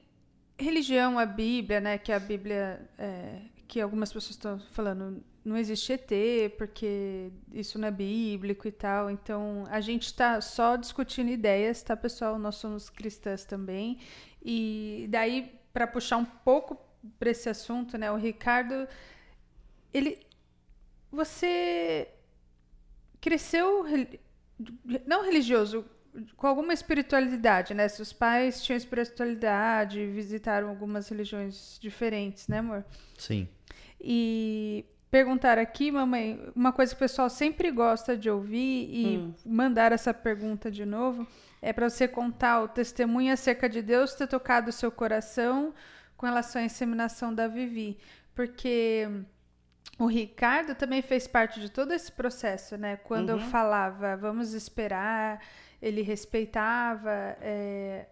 [0.58, 1.98] religião, a Bíblia, né?
[1.98, 6.10] Que a Bíblia, é, que algumas pessoas estão falando, não existe ET,
[6.58, 9.10] porque isso não é bíblico e tal.
[9.10, 12.38] Então, a gente está só discutindo ideias, tá, pessoal?
[12.38, 14.00] Nós somos cristãs também.
[14.44, 16.78] E daí, para puxar um pouco
[17.18, 18.12] para esse assunto, né?
[18.12, 18.88] O Ricardo,
[19.94, 20.20] ele...
[21.12, 22.08] Você
[23.20, 23.86] cresceu
[25.06, 25.86] não religioso,
[26.38, 27.88] com alguma espiritualidade, né?
[27.88, 32.86] Seus pais tinham espiritualidade, visitaram algumas religiões diferentes, né, amor?
[33.18, 33.48] Sim.
[34.00, 39.91] E perguntar aqui, mamãe, uma coisa que o pessoal sempre gosta de ouvir e mandar
[39.91, 41.28] essa pergunta de novo
[41.62, 45.74] é para você contar o testemunho acerca de Deus ter tocado o seu coração
[46.15, 48.00] com relação à inseminação da Vivi,
[48.34, 49.08] porque
[50.00, 52.95] o Ricardo também fez parte de todo esse processo, né?
[52.95, 55.41] Quando eu falava, vamos esperar,
[55.82, 57.12] ele respeitava.
[57.41, 58.08] é,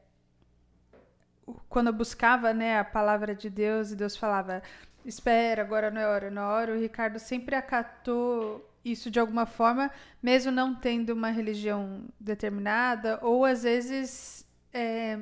[1.70, 4.62] Quando eu buscava, né, a palavra de Deus e Deus falava,
[5.06, 9.46] espera, agora não é hora, não é hora, o Ricardo sempre acatou isso de alguma
[9.46, 15.20] forma, mesmo não tendo uma religião determinada, ou às vezes é,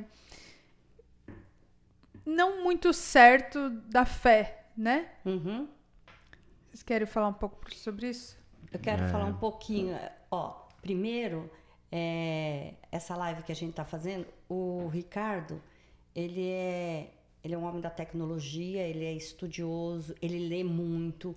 [2.26, 5.10] não muito certo da fé, né?
[5.26, 5.68] Uhum.
[6.68, 8.38] Vocês querem falar um pouco sobre isso?
[8.72, 9.98] Eu quero falar um pouquinho.
[10.30, 11.50] Ó, primeiro,
[11.92, 15.62] é, essa live que a gente está fazendo, o Ricardo,
[16.14, 17.12] ele é,
[17.44, 21.36] ele é um homem da tecnologia, ele é estudioso, ele lê muito.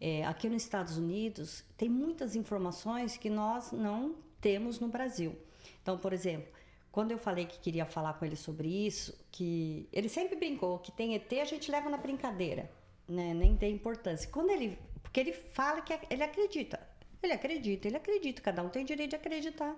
[0.00, 5.36] É, aqui nos Estados Unidos, tem muitas informações que nós não temos no Brasil.
[5.80, 6.52] Então, por exemplo,
[6.90, 10.92] quando eu falei que queria falar com ele sobre isso, que ele sempre brincou que
[10.92, 12.70] tem ET, a gente leva na brincadeira,
[13.08, 13.32] né?
[13.32, 14.28] Nem tem importância.
[14.30, 16.80] Quando ele, porque ele fala que ele acredita,
[17.22, 18.42] ele acredita, ele acredita.
[18.42, 19.76] Cada um tem direito de acreditar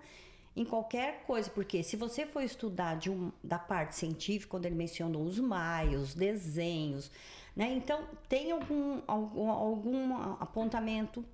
[0.56, 5.22] em qualquer coisa, porque se você for estudar um, da parte científica, quando ele mencionou
[5.22, 7.10] os maios, os desenhos,
[7.56, 7.72] né?
[7.72, 11.24] Então tem algum, algum, algum apontamento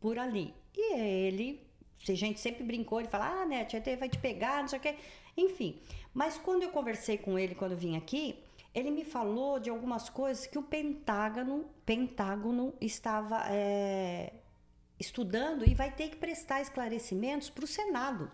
[0.00, 0.54] por ali.
[0.76, 1.66] E ele,
[1.98, 4.68] se a gente sempre brincou, ele fala, ah, né, tia Tê vai te pegar, não
[4.68, 4.96] sei o quê.
[5.36, 5.80] Enfim,
[6.14, 8.38] mas quando eu conversei com ele, quando vim aqui,
[8.74, 14.32] ele me falou de algumas coisas que o Pentágono, Pentágono estava é,
[14.98, 18.30] estudando e vai ter que prestar esclarecimentos para o Senado.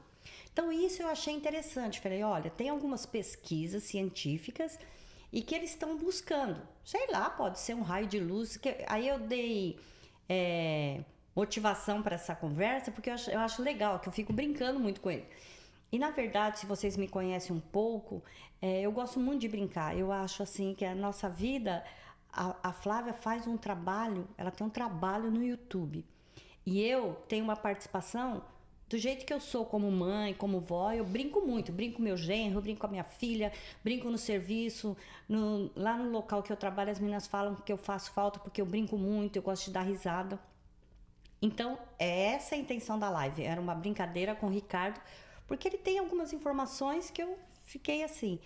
[0.56, 2.00] Então, isso eu achei interessante.
[2.00, 4.78] Falei, olha, tem algumas pesquisas científicas
[5.30, 6.58] e que eles estão buscando.
[6.82, 8.56] Sei lá, pode ser um raio de luz.
[8.56, 8.74] Que...
[8.88, 9.78] Aí eu dei
[10.26, 14.80] é, motivação para essa conversa, porque eu acho, eu acho legal, que eu fico brincando
[14.80, 15.26] muito com ele.
[15.92, 18.24] E na verdade, se vocês me conhecem um pouco,
[18.62, 19.94] é, eu gosto muito de brincar.
[19.94, 21.84] Eu acho assim que a nossa vida,
[22.32, 26.02] a, a Flávia faz um trabalho, ela tem um trabalho no YouTube.
[26.64, 28.42] E eu tenho uma participação
[28.88, 32.16] do jeito que eu sou como mãe, como vó, eu brinco muito, brinco com meu
[32.16, 34.96] genro, brinco com a minha filha, brinco no serviço,
[35.28, 38.60] no- lá no local que eu trabalho, as meninas falam que eu faço falta porque
[38.60, 40.38] eu brinco muito, eu gosto de dar risada.
[41.42, 43.42] Então, é essa a intenção da live.
[43.42, 45.00] Era uma brincadeira com o Ricardo,
[45.46, 48.38] porque ele tem algumas informações que eu fiquei assim.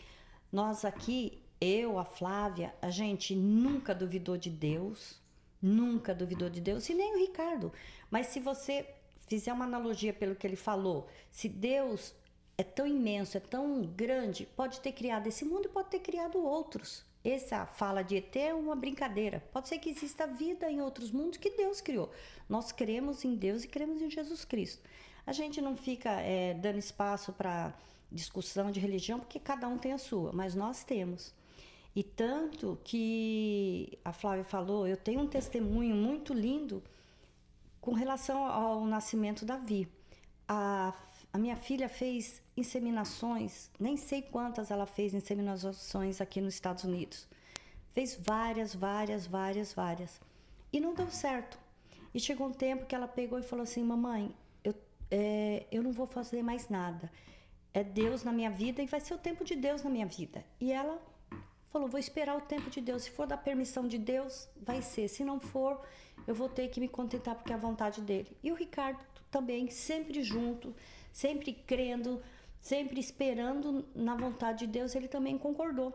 [0.51, 5.21] Nós aqui, eu, a Flávia, a gente nunca duvidou de Deus,
[5.63, 7.73] nunca duvidou de Deus, e nem o Ricardo.
[8.11, 8.87] Mas se você
[9.31, 12.13] fizer uma analogia pelo que ele falou, se Deus
[12.59, 16.45] é tão imenso, é tão grande, pode ter criado esse mundo e pode ter criado
[16.45, 17.05] outros.
[17.23, 19.41] Essa fala de ET é uma brincadeira.
[19.53, 22.11] Pode ser que exista vida em outros mundos que Deus criou.
[22.49, 24.83] Nós cremos em Deus e cremos em Jesus Cristo.
[25.25, 27.73] A gente não fica é, dando espaço para
[28.11, 31.33] discussão de religião, porque cada um tem a sua, mas nós temos.
[31.95, 36.83] E tanto que a Flávia falou, eu tenho um testemunho muito lindo
[37.91, 39.89] com relação ao nascimento da Vi.
[40.47, 40.95] A,
[41.33, 47.27] a minha filha fez inseminações, nem sei quantas ela fez inseminações aqui nos Estados Unidos.
[47.93, 50.21] Fez várias, várias, várias, várias.
[50.73, 51.59] E não deu certo.
[52.15, 54.73] E chegou um tempo que ela pegou e falou assim: Mamãe, eu,
[55.11, 57.11] é, eu não vou fazer mais nada.
[57.75, 60.45] É Deus na minha vida e vai ser o tempo de Deus na minha vida.
[60.61, 60.97] E ela
[61.71, 63.05] falou: Vou esperar o tempo de Deus.
[63.05, 65.09] Se for da permissão de Deus, vai ser.
[65.09, 65.81] Se não for,
[66.27, 68.37] eu vou ter que me contentar porque é a vontade dele.
[68.43, 70.75] E o Ricardo também, sempre junto,
[71.13, 72.21] sempre crendo,
[72.61, 75.95] sempre esperando na vontade de Deus, ele também concordou.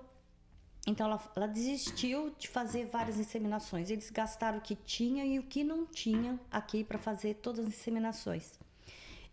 [0.87, 3.89] Então ela, ela desistiu de fazer várias inseminações.
[3.89, 7.73] Eles gastaram o que tinha e o que não tinha aqui para fazer todas as
[7.73, 8.59] inseminações.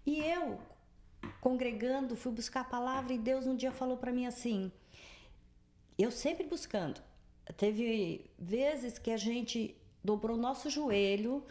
[0.05, 0.59] E eu,
[1.41, 4.73] congregando, fui buscar a palavra e Deus um dia falou para mim assim:
[6.03, 7.01] eu sempre buscando.
[7.57, 11.45] Teve vezes que a gente dobrou nosso joelho,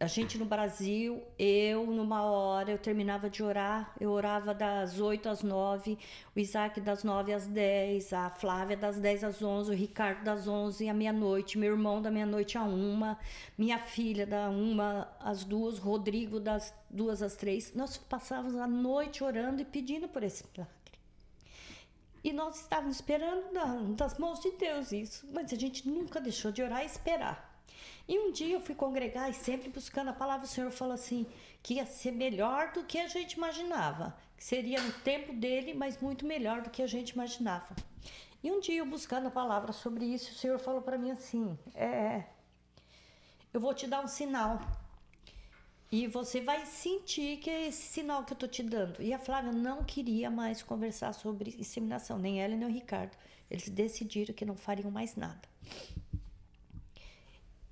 [0.00, 5.28] a gente no Brasil, eu numa hora, eu terminava de orar, eu orava das 8
[5.28, 5.98] às 9,
[6.36, 10.46] o Isaac das 9 às 10, a Flávia das 10 às 11, o Ricardo das
[10.46, 13.18] 11 à meia-noite, meu irmão da meia-noite à uma,
[13.56, 17.74] minha filha da uma às duas, Rodrigo das duas às três.
[17.74, 20.77] Nós passávamos a noite orando e pedindo por esse milagre.
[22.22, 26.62] E nós estávamos esperando das mãos de Deus isso, mas a gente nunca deixou de
[26.62, 27.48] orar e esperar.
[28.08, 31.26] E um dia eu fui congregar e sempre buscando a palavra, o Senhor falou assim:
[31.62, 36.00] que ia ser melhor do que a gente imaginava, que seria no tempo dele, mas
[36.00, 37.76] muito melhor do que a gente imaginava.
[38.42, 41.58] E um dia eu buscando a palavra sobre isso, o Senhor falou para mim assim:
[41.74, 42.24] é,
[43.52, 44.60] eu vou te dar um sinal.
[45.90, 49.02] E você vai sentir que é esse sinal que eu tô te dando.
[49.02, 53.16] E a Flávia não queria mais conversar sobre inseminação, nem ela nem o Ricardo.
[53.50, 55.40] Eles decidiram que não fariam mais nada.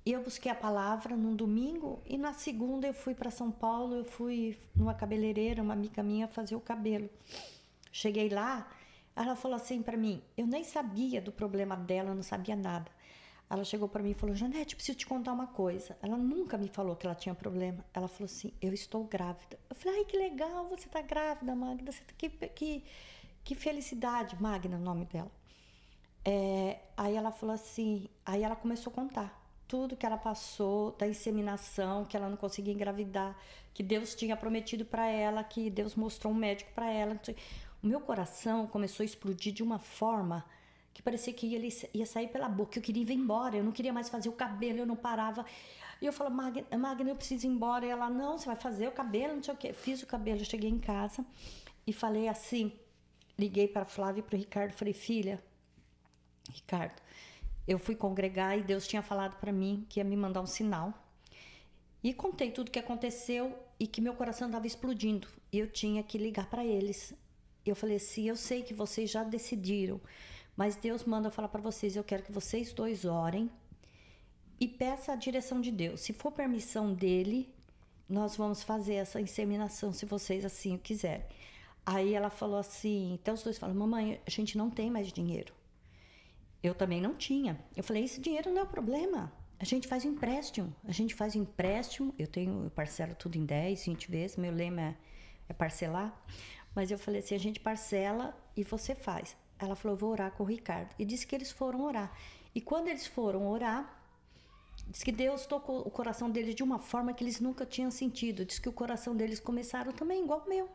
[0.03, 3.93] E eu busquei a palavra num domingo e na segunda eu fui para São Paulo,
[3.93, 7.09] eu fui numa cabeleireira, uma amiga minha fazer o cabelo.
[7.91, 8.71] Cheguei lá,
[9.15, 12.89] ela falou assim para mim, eu nem sabia do problema dela, não sabia nada.
[13.49, 15.97] Ela chegou para mim e falou: Janete, preciso te contar uma coisa.
[16.01, 17.83] Ela nunca me falou que ela tinha problema.
[17.93, 19.57] Ela falou assim: Eu estou grávida.
[19.69, 21.91] Eu falei: Ai, que legal, você está grávida, Magda.
[21.91, 22.13] Tá...
[22.17, 22.83] que, que,
[23.43, 24.35] que felicidade.
[24.41, 25.31] Magna, o nome dela.
[26.25, 26.79] É...
[26.97, 32.05] aí ela falou assim: Aí ela começou a contar tudo que ela passou da inseminação,
[32.05, 33.37] que ela não conseguia engravidar,
[33.73, 37.19] que Deus tinha prometido para ela, que Deus mostrou um médico para ela.
[37.83, 40.45] O meu coração começou a explodir de uma forma
[40.97, 42.79] que parecia que ele ia sair pela boca.
[42.79, 45.45] Eu queria ir embora, eu não queria mais fazer o cabelo, eu não parava.
[46.01, 47.85] E eu falava, Magna, Magna eu preciso ir embora.
[47.85, 49.73] E ela, não, você vai fazer o cabelo, não sei o quê.
[49.73, 51.23] Fiz o cabelo, cheguei em casa
[51.85, 52.73] e falei assim,
[53.37, 55.39] liguei para Flávia e para o Ricardo, falei, filha,
[56.51, 56.99] Ricardo,
[57.67, 60.91] eu fui congregar e Deus tinha falado para mim que ia me mandar um sinal.
[62.03, 65.27] E contei tudo o que aconteceu e que meu coração estava explodindo.
[65.51, 67.13] E eu tinha que ligar para eles.
[67.63, 70.01] Eu falei assim, eu sei que vocês já decidiram
[70.57, 73.49] mas Deus manda eu falar para vocês, eu quero que vocês dois orem
[74.59, 76.01] e peça a direção de Deus.
[76.01, 77.53] Se for permissão dele,
[78.09, 81.23] nós vamos fazer essa inseminação, se vocês assim o quiserem.
[81.85, 85.53] Aí ela falou assim, então os dois falam, mamãe, a gente não tem mais dinheiro.
[86.61, 87.57] Eu também não tinha.
[87.75, 89.31] Eu falei, esse dinheiro não é o problema.
[89.59, 90.75] A gente faz empréstimo.
[90.85, 92.13] A gente faz empréstimo.
[92.17, 94.37] Eu tenho, eu parcelo tudo em 10, 20 vezes.
[94.37, 94.95] Meu lema é,
[95.49, 96.19] é parcelar.
[96.75, 99.37] Mas eu falei assim, a gente parcela e você faz.
[99.59, 100.93] Ela falou: vou orar com o Ricardo.
[100.97, 102.11] E disse que eles foram orar.
[102.53, 104.01] E quando eles foram orar,
[104.87, 108.45] disse que Deus tocou o coração deles de uma forma que eles nunca tinham sentido.
[108.45, 110.69] Diz que o coração deles começaram também igual o meu.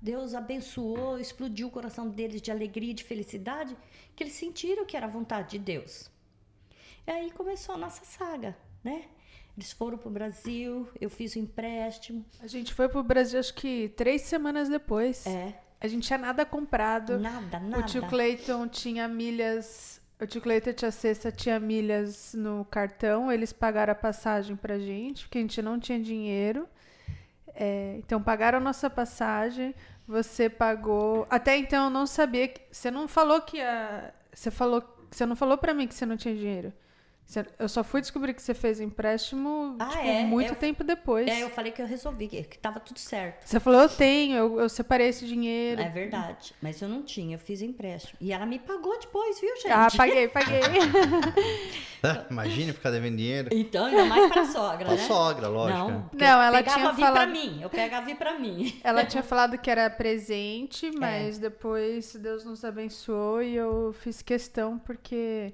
[0.00, 3.76] Deus abençoou, explodiu o coração deles de alegria e de felicidade,
[4.14, 6.10] que eles sentiram que era a vontade de Deus.
[7.06, 9.06] E aí começou a nossa saga, né?
[9.56, 12.24] Eles foram para o Brasil, eu fiz o empréstimo.
[12.38, 15.26] A gente foi para o Brasil acho que três semanas depois.
[15.26, 15.60] É.
[15.80, 17.18] A gente tinha nada comprado.
[17.18, 17.78] Nada, nada.
[17.78, 20.00] O tio Clayton tinha milhas.
[20.20, 23.30] O tio Clayton e a tia Cesta tinha milhas no cartão.
[23.30, 26.68] Eles pagaram a passagem pra gente, porque a gente não tinha dinheiro.
[27.54, 29.74] É, então pagaram a nossa passagem.
[30.06, 31.26] Você pagou.
[31.30, 32.48] Até então eu não sabia.
[32.48, 32.60] Que...
[32.72, 34.12] Você não falou que ia.
[34.32, 34.82] Você falou.
[35.10, 36.72] Você não falou pra mim que você não tinha dinheiro.
[37.58, 40.22] Eu só fui descobrir que você fez empréstimo Ah, tipo, é?
[40.24, 41.28] muito Eu- tempo depois.
[41.28, 43.44] É, eu falei que eu resolvi, que, que tava tudo certo.
[43.46, 45.78] Você falou, eu tenho, eu, eu separei esse dinheiro.
[45.82, 46.54] É verdade.
[46.62, 48.16] Mas eu não tinha, eu fiz empréstimo.
[48.18, 49.70] E ela me pagou depois, viu, gente?
[49.70, 50.60] Ah, paguei, paguei.
[52.30, 53.48] Imagine ficar devendo dinheiro.
[53.52, 55.06] Então, ainda mais pra sogra, Pra né?
[55.06, 55.78] sogra, lógico.
[55.90, 56.24] Não, é.
[56.24, 57.58] Não, eu ela pegava tinha vir pra falado- mim.
[57.62, 58.80] Eu pegava vir pra mim.
[58.84, 60.92] Ela tinha falado que era presente, É.
[60.92, 65.52] mas depois Deus nos abençoou e eu fiz questão porque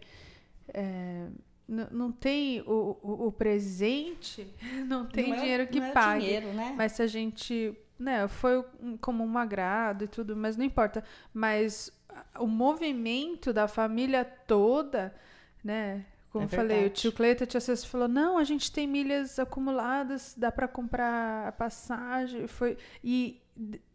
[0.72, 1.26] é,
[1.66, 4.46] não tem o, o, o presente,
[4.86, 6.24] não tem Não é dinheiro que não é pague.
[6.24, 6.74] dinheiro, né?
[6.76, 8.64] Mas se a gente, né, foi
[9.00, 11.02] como um agrado e tudo, mas não importa.
[11.32, 11.90] Mas
[12.38, 15.14] o movimento da família toda,
[15.62, 16.04] né?
[16.30, 18.86] Como É eu falei, o tio Cleito, a tia César falou: não, a gente tem
[18.86, 22.46] milhas acumuladas, dá para comprar a passagem.
[22.48, 23.40] Foi, e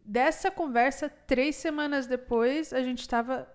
[0.04, 3.46] dessa conversa, três semanas depois, a gente estava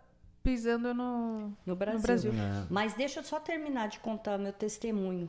[0.45, 2.01] pisando no, No Brasil.
[2.01, 2.31] Brasil.
[2.31, 2.67] É.
[2.69, 5.27] Mas deixa eu só terminar de contar meu testemunho.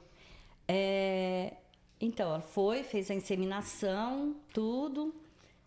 [0.68, 1.55] É,
[1.98, 5.14] Então, ela foi, fez a inseminação, tudo.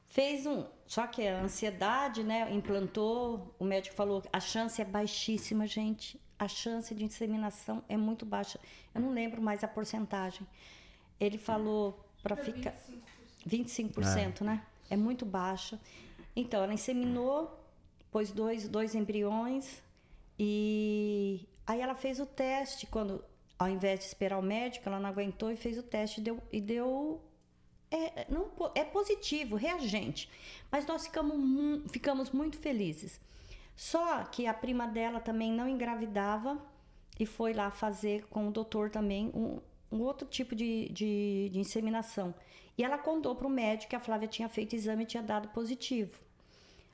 [0.07, 0.63] Fez um.
[0.85, 2.51] Só que a ansiedade, né?
[2.53, 3.53] Implantou.
[3.57, 6.19] O médico falou que a chance é baixíssima, gente.
[6.37, 8.59] A chance de inseminação é muito baixa.
[8.93, 10.45] Eu não lembro mais a porcentagem.
[11.19, 12.75] Ele falou para ficar.
[13.47, 14.61] 25%, né?
[14.89, 15.79] É muito baixa.
[16.35, 17.59] Então, ela inseminou,
[18.11, 19.81] pôs dois, dois embriões
[20.37, 22.87] e aí ela fez o teste.
[22.87, 23.23] Quando,
[23.57, 26.41] ao invés de esperar o médico, ela não aguentou e fez o teste e deu,
[26.51, 27.21] e deu
[27.91, 30.29] é, não, é positivo, reagente.
[30.71, 33.19] Mas nós ficamos, ficamos muito felizes.
[33.75, 36.57] Só que a prima dela também não engravidava
[37.19, 39.59] e foi lá fazer com o doutor também um,
[39.91, 42.33] um outro tipo de, de, de inseminação.
[42.77, 45.49] E ela contou para o médico que a Flávia tinha feito exame e tinha dado
[45.49, 46.28] positivo.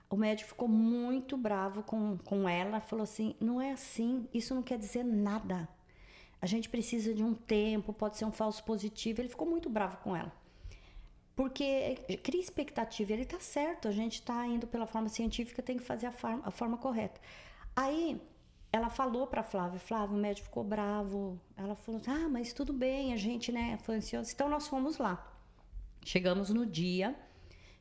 [0.09, 4.61] O médico ficou muito bravo com, com ela, falou assim: não é assim, isso não
[4.61, 5.67] quer dizer nada.
[6.41, 9.21] A gente precisa de um tempo, pode ser um falso positivo.
[9.21, 10.31] Ele ficou muito bravo com ela.
[11.35, 15.83] Porque cria expectativa, ele tá certo, a gente tá indo pela forma científica, tem que
[15.83, 17.19] fazer a, forma, a forma correta.
[17.75, 18.21] Aí
[18.71, 21.39] ela falou para Flávia, Flávia, o médico ficou bravo.
[21.57, 24.31] Ela falou: "Ah, mas tudo bem, a gente, né, foi ansioso".
[24.31, 25.29] Então nós fomos lá.
[26.05, 27.15] Chegamos no dia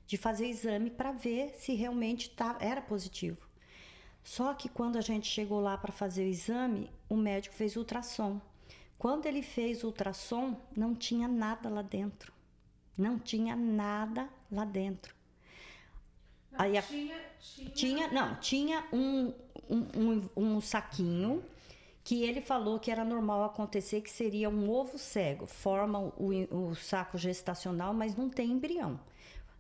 [0.07, 3.39] de fazer o exame para ver se realmente tá, era positivo.
[4.23, 8.41] Só que quando a gente chegou lá para fazer o exame, o médico fez ultrassom.
[8.99, 12.33] Quando ele fez ultrassom, não tinha nada lá dentro.
[12.97, 15.15] Não tinha nada lá dentro.
[16.57, 16.85] Aí a-
[17.75, 19.33] tinha, não, tinha um,
[19.69, 21.45] um, um, um saquinho
[22.05, 25.47] que ele falou que era normal acontecer, que seria um ovo cego.
[25.47, 26.31] Forma o,
[26.71, 29.01] o saco gestacional, mas não tem embrião.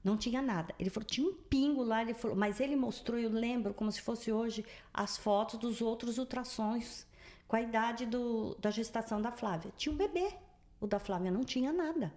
[0.05, 0.75] Não tinha nada.
[0.79, 4.03] Ele falou, tinha um pingo lá, ele falou, mas ele mostrou, eu lembro, como se
[4.03, 4.62] fosse hoje,
[4.93, 7.07] as fotos dos outros ultrassons
[7.49, 9.73] com a idade do, da gestação da Flávia.
[9.79, 10.35] Tinha um bebê.
[10.79, 12.12] O da Flávia não tinha nada.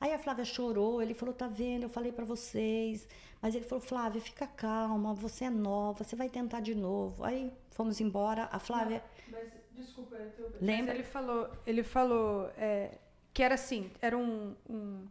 [0.00, 3.06] Aí a Flávia chorou, ele falou: tá vendo, eu falei pra vocês.
[3.40, 7.22] Mas ele falou: Flávia, fica calma, você é nova, você vai tentar de novo.
[7.22, 9.04] Aí fomos embora, a Flávia.
[9.30, 10.42] Mas, desculpa, eu tô...
[10.60, 10.86] Lembra?
[10.86, 12.98] Mas ele falou, ele falou é,
[13.32, 14.56] que era assim, era um...
[14.68, 15.06] um-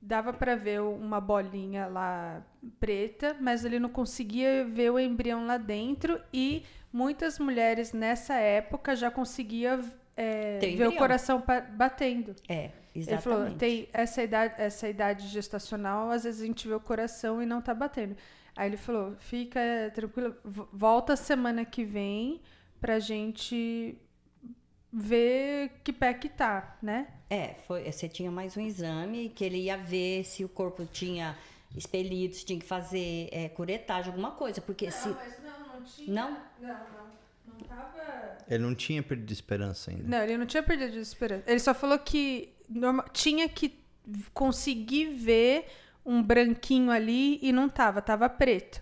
[0.00, 2.42] dava pra ver uma bolinha lá
[2.78, 8.94] preta, mas ele não conseguia ver o embrião lá dentro e muitas mulheres nessa época
[8.94, 9.80] já conseguia
[10.16, 10.92] é, ver o embrião.
[10.96, 12.34] coração pa- batendo.
[12.48, 13.56] É, Ele falou, exatamente.
[13.58, 17.60] tem essa idade, essa idade gestacional, às vezes a gente vê o coração e não
[17.60, 18.16] tá batendo.
[18.54, 19.60] Aí ele falou, fica
[19.94, 22.40] tranquila, vo- volta semana que vem
[22.80, 23.98] pra gente
[24.92, 27.08] ver que pé que tá, né?
[27.28, 31.36] É, foi, você tinha mais um exame que ele ia ver se o corpo tinha
[31.76, 34.60] expelido, se tinha que fazer é, curetagem, alguma coisa.
[34.60, 35.08] Porque se.
[35.08, 36.14] mas não, não tinha.
[36.14, 36.30] Não?
[36.60, 37.06] Não, não.
[37.48, 38.38] Não tava.
[38.48, 40.04] Ele não tinha perdido esperança ainda.
[40.06, 41.44] Não, ele não tinha perdido esperança.
[41.46, 43.78] Ele só falou que norma- tinha que
[44.32, 45.66] conseguir ver
[46.04, 48.80] um branquinho ali e não tava, tava preto.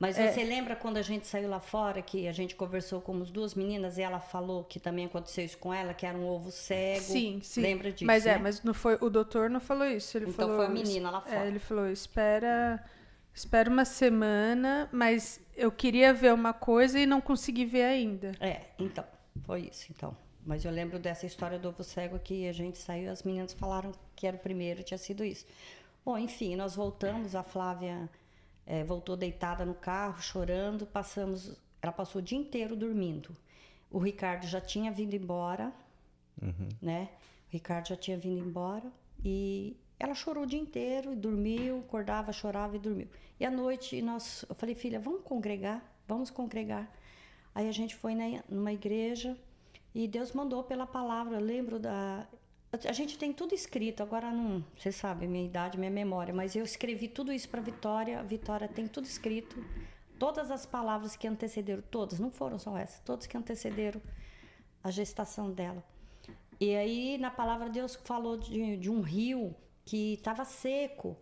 [0.00, 0.32] Mas É.
[0.32, 3.54] você lembra quando a gente saiu lá fora, que a gente conversou com as duas
[3.54, 7.02] meninas e ela falou que também aconteceu isso com ela, que era um ovo cego?
[7.02, 7.60] Sim, sim.
[7.60, 8.06] Lembra disso?
[8.06, 8.38] Mas é, né?
[8.38, 10.16] mas não foi, o doutor não falou isso.
[10.16, 11.46] Ele Então falou, foi a menina lá é, fora.
[11.46, 12.82] ele falou, espera,
[13.34, 18.32] espera uma semana, mas eu queria ver uma coisa e não consegui ver ainda.
[18.40, 19.04] É, então,
[19.44, 20.16] foi isso, então.
[20.46, 23.92] Mas eu lembro dessa história do ovo cego que a gente saiu, as meninas falaram
[24.16, 25.44] que era o primeiro, tinha sido isso.
[26.02, 28.08] Bom, enfim, nós voltamos, a Flávia
[28.70, 33.36] eh, voltou deitada no carro, chorando, passamos, ela passou o dia inteiro dormindo.
[33.90, 35.72] O Ricardo já tinha vindo embora,
[36.80, 37.08] né?
[37.48, 38.90] O Ricardo já tinha vindo embora
[39.24, 43.08] e ela chorou o dia inteiro e dormiu, acordava, chorava e dormiu.
[43.40, 46.88] E à noite nós, eu falei, filha, vamos congregar, vamos congregar.
[47.52, 49.36] Aí a gente foi na, numa igreja,
[49.92, 51.36] E Deus mandou pela palavra.
[51.36, 52.26] Eu lembro da.
[52.72, 54.64] A gente tem tudo escrito, agora não.
[54.76, 58.20] Você sabe, minha idade, minha memória, mas eu escrevi tudo isso para Vitória.
[58.20, 59.62] A Vitória tem tudo escrito.
[60.20, 64.00] Todas as palavras que antecederam, todas, não foram só essas, todas que antecederam
[64.84, 65.82] a gestação dela.
[66.60, 69.52] E aí, na palavra, Deus falou de, de um rio
[69.84, 71.16] que estava seco,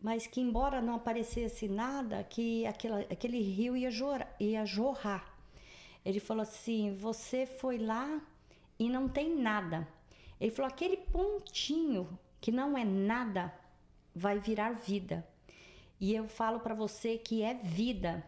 [0.00, 5.36] mas que, embora não aparecesse nada, que aquela, aquele rio ia, jorrar, ia jorrar.
[6.02, 8.22] Ele falou assim: Você foi lá
[8.78, 9.86] e não tem nada.
[10.40, 13.52] Ele falou: aquele pontinho que não é nada
[14.14, 15.26] vai virar vida.
[16.00, 18.24] E eu falo para você que é vida.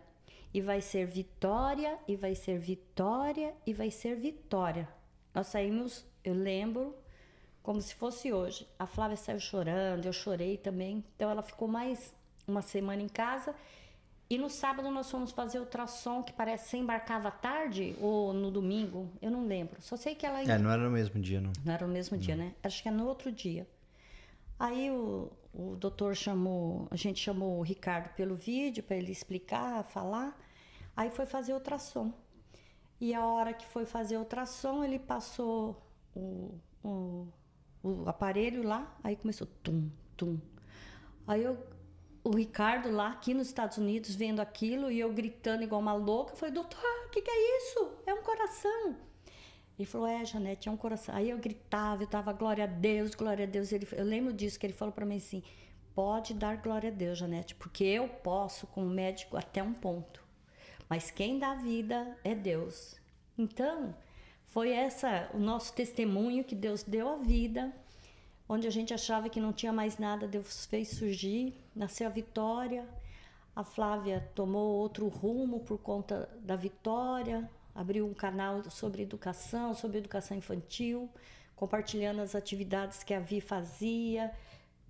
[0.53, 4.89] E vai ser vitória, e vai ser vitória, e vai ser vitória.
[5.35, 6.97] Nós saímos, eu lembro,
[7.63, 8.67] como se fosse hoje.
[8.79, 11.05] A Flávia saiu chorando, eu chorei também.
[11.15, 12.15] Então ela ficou mais
[12.47, 13.55] uma semana em casa.
[14.31, 18.51] E no sábado nós fomos fazer ultrassom, que parece que você embarcava tarde ou no
[18.51, 19.81] domingo, eu não lembro.
[19.81, 20.43] Só sei que ela.
[20.43, 21.51] É, não era no mesmo dia, não.
[21.65, 22.55] Não era no mesmo dia, né?
[22.63, 23.67] Acho que é no outro dia.
[24.59, 29.83] Aí o, o doutor chamou, a gente chamou o Ricardo pelo vídeo para ele explicar,
[29.85, 30.39] falar.
[30.95, 32.13] Aí foi fazer ultrassom.
[33.01, 35.81] E a hora que foi fazer ultrassom, ele passou
[36.15, 37.29] o, o,
[37.83, 40.39] o aparelho lá, aí começou tum, tum.
[41.27, 41.57] Aí eu
[42.25, 46.33] o Ricardo lá aqui nos Estados Unidos vendo aquilo e eu gritando igual uma louca.
[46.33, 47.93] Eu falei, doutor, o que, que é isso?
[48.07, 48.97] É um coração.
[49.79, 51.15] Ele falou, é, Janete, é um coração.
[51.15, 53.73] Aí eu gritava, eu tava, glória a Deus, glória a Deus.
[53.73, 55.43] Ele, eu lembro disso, que ele falou para mim assim,
[55.95, 60.23] pode dar glória a Deus, Janete, porque eu posso, como médico, até um ponto.
[60.89, 62.97] Mas quem dá vida é Deus.
[63.37, 63.95] Então,
[64.47, 67.73] foi essa o nosso testemunho que Deus deu a vida
[68.49, 72.89] onde a gente achava que não tinha mais nada, Deus fez surgir, nasceu a Vitória.
[73.55, 79.99] A Flávia tomou outro rumo por conta da Vitória, abriu um canal sobre educação, sobre
[79.99, 81.11] educação infantil,
[81.55, 84.33] compartilhando as atividades que a Vi fazia,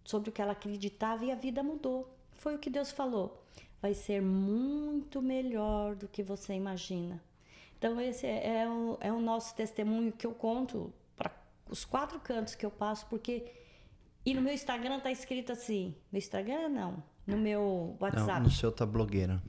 [0.04, 2.08] sobre o que ela acreditava e a vida mudou.
[2.32, 3.42] Foi o que Deus falou.
[3.80, 7.22] Vai ser muito melhor do que você imagina.
[7.78, 10.92] Então, esse é, é o, é o nosso testemunho que eu conto
[11.68, 13.44] os quatro cantos que eu passo, porque.
[14.24, 15.94] E no meu Instagram tá escrito assim.
[16.12, 17.02] No Instagram não.
[17.26, 18.32] No meu WhatsApp.
[18.32, 19.42] Não, no seu tá blogueira.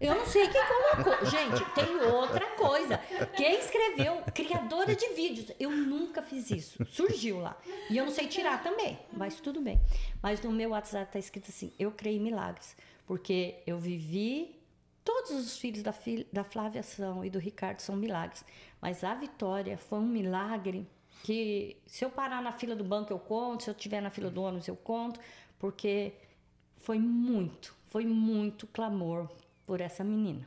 [0.00, 1.14] Eu não sei quem colocou.
[1.26, 2.98] Gente, tem outra coisa.
[3.36, 5.52] Quem escreveu, criadora de vídeos.
[5.58, 6.84] Eu nunca fiz isso.
[6.86, 7.56] Surgiu lá.
[7.90, 9.80] E eu não sei tirar também, mas tudo bem.
[10.22, 12.76] Mas no meu WhatsApp tá escrito assim: eu criei milagres.
[13.06, 14.54] Porque eu vivi.
[15.04, 15.94] Todos os filhos da,
[16.30, 18.44] da Flávia são e do Ricardo são milagres.
[18.78, 20.86] Mas a Vitória foi um milagre
[21.22, 24.30] que se eu parar na fila do banco eu conto, se eu estiver na fila
[24.30, 25.20] do ônibus eu conto,
[25.58, 26.12] porque
[26.76, 29.28] foi muito, foi muito clamor
[29.66, 30.46] por essa menina.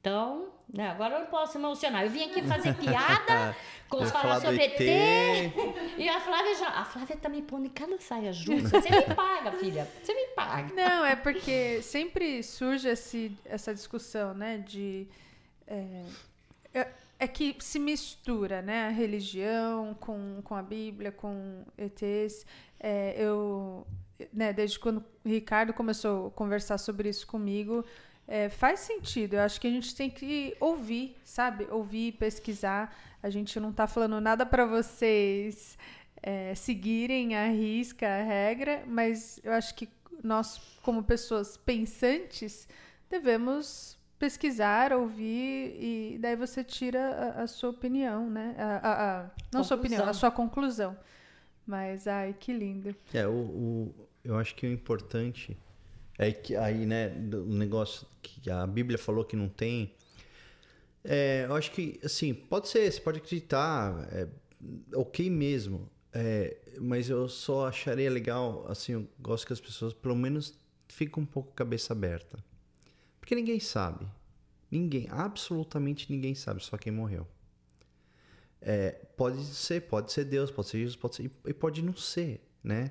[0.00, 2.04] Então, né, agora eu não posso emocionar.
[2.04, 3.54] Eu vim aqui fazer piada,
[3.86, 4.80] com falar sobre ET.
[5.98, 6.68] E a Flávia já.
[6.68, 8.80] A Flávia tá me pondo em cada saia justa.
[8.80, 9.86] Você me paga, filha.
[10.02, 10.74] Você me paga.
[10.74, 14.58] Não, é porque sempre surge esse, essa discussão, né?
[14.58, 15.06] De.
[15.66, 16.02] É,
[17.20, 18.86] é que se mistura, né?
[18.86, 22.46] A religião com, com a Bíblia, com ETs.
[22.80, 23.86] É, eu,
[24.32, 27.84] né, desde quando o Ricardo começou a conversar sobre isso comigo,
[28.26, 29.34] é, faz sentido.
[29.34, 31.68] Eu acho que a gente tem que ouvir, sabe?
[31.70, 32.96] Ouvir, pesquisar.
[33.22, 35.76] A gente não está falando nada para vocês
[36.22, 39.86] é, seguirem a risca, a regra, mas eu acho que
[40.24, 42.66] nós, como pessoas pensantes,
[43.10, 48.54] devemos pesquisar, ouvir e daí você tira a, a sua opinião, né?
[48.58, 50.94] A, a, a não sua opinião, a sua conclusão.
[51.66, 52.94] Mas ai, que lindo.
[53.14, 55.56] É, o, o, eu acho que o importante
[56.18, 59.94] é que aí, né, o negócio que a Bíblia falou que não tem.
[61.02, 64.28] É, eu acho que, assim, pode ser, você pode acreditar, é,
[64.94, 65.88] ok mesmo.
[66.12, 70.58] É, mas eu só acharia legal, assim, eu gosto que as pessoas pelo menos
[70.88, 72.38] fiquem um pouco cabeça aberta.
[73.30, 74.08] Porque ninguém sabe.
[74.68, 77.28] Ninguém, absolutamente ninguém sabe, só quem morreu.
[78.60, 82.44] É, pode ser, pode ser Deus, pode ser Jesus, pode ser, e pode não ser,
[82.60, 82.90] né?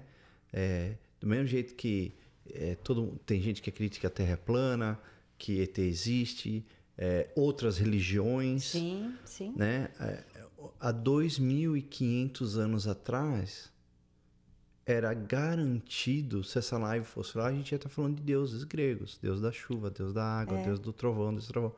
[0.53, 2.15] É, do mesmo jeito que
[2.53, 4.97] é, todo, tem gente que acredita que a Terra é plana,
[5.37, 6.65] que ET existe,
[6.97, 8.63] é, outras religiões.
[8.63, 9.53] Sim, sim.
[9.57, 9.89] Né?
[9.99, 10.23] É,
[10.79, 13.69] há 2.500 anos atrás,
[14.91, 19.19] era garantido, se essa live fosse lá, a gente ia estar falando de deuses gregos,
[19.21, 20.63] deus da chuva, deus da água, é.
[20.63, 21.75] deus do trovão, deus do trovão.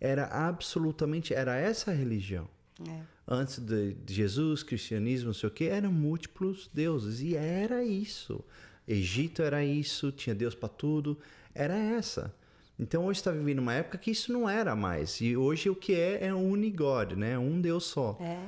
[0.00, 2.48] Era absolutamente, era essa a religião.
[2.88, 3.00] É.
[3.28, 7.20] Antes de, Jesus, cristianismo, não sei o que, eram múltiplos deuses.
[7.20, 8.42] E era isso.
[8.88, 11.18] Egito era isso, tinha Deus para tudo.
[11.54, 12.34] Era essa.
[12.78, 15.20] Então hoje está vivendo uma época que isso não era mais.
[15.20, 17.38] E hoje o que é é um unigod, né?
[17.38, 18.16] Um Deus só.
[18.20, 18.38] É.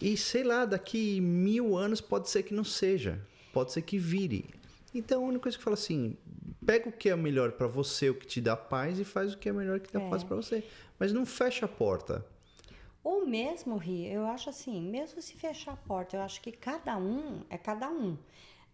[0.00, 3.20] E sei lá, daqui mil anos pode ser que não seja.
[3.52, 4.48] Pode ser que vire.
[4.94, 6.16] Então a única coisa que eu falo assim:
[6.64, 9.38] pega o que é melhor para você, o que te dá paz, e faz o
[9.38, 10.08] que é melhor que dá É.
[10.08, 10.64] paz para você.
[10.98, 12.24] Mas não fecha a porta.
[13.02, 16.98] Ou mesmo, Ri, eu acho assim, mesmo se fechar a porta, eu acho que cada
[16.98, 18.18] um é cada um,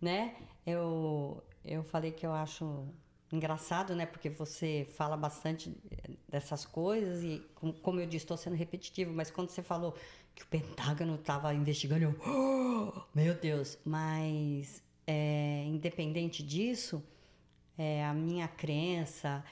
[0.00, 0.34] né?
[0.66, 2.88] Eu, eu falei que eu acho
[3.32, 4.04] engraçado, né?
[4.04, 5.76] Porque você fala bastante
[6.28, 9.94] dessas coisas e, com- como eu disse, estou sendo repetitivo, mas quando você falou
[10.36, 13.78] que o Pentágono estava investigando, eu, "Oh, meu Deus!
[13.84, 17.02] Mas, é, independente disso,
[17.76, 19.42] é, a minha crença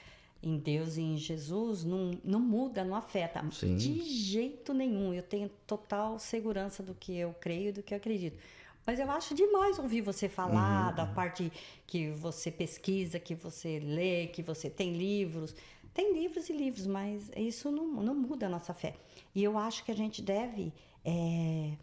[0.41, 3.75] em Deus e em Jesus não, não muda, não afeta Sim.
[3.75, 5.11] de jeito nenhum.
[5.11, 8.37] Eu tenho total segurança do que eu creio e do que eu acredito.
[8.85, 11.51] Mas eu acho demais ouvir você falar da parte
[11.87, 15.55] que você pesquisa, que você lê, que você tem livros.
[15.95, 18.95] Tem livros e livros, mas isso não, não muda a nossa fé.
[19.33, 20.73] E eu acho que a gente deve
[21.05, 21.77] é,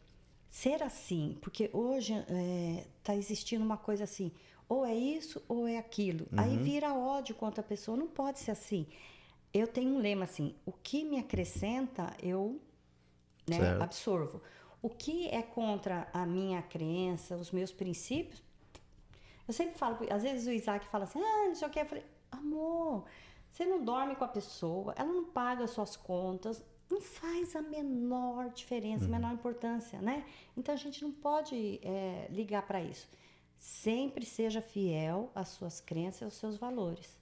[0.50, 2.12] ser assim, porque hoje
[2.98, 4.30] está existindo uma coisa assim,
[4.68, 6.26] ou é isso ou é aquilo.
[6.36, 8.86] Aí vira ódio contra a pessoa, não pode ser assim.
[9.52, 12.60] Eu tenho um lema assim, o que me acrescenta, eu
[13.48, 14.42] né, absorvo.
[14.82, 18.42] O que é contra a minha crença, os meus princípios,
[19.48, 21.86] eu sempre falo, às vezes o Isaac fala assim, ah, não sei o que, eu
[21.86, 23.04] falei, amor,
[23.52, 28.48] você não dorme com a pessoa, ela não paga suas contas, não faz a menor
[28.48, 30.24] diferença, a menor importância, né?
[30.56, 33.06] Então a gente não pode é, ligar para isso.
[33.58, 37.18] Sempre seja fiel às suas crenças e aos seus valores.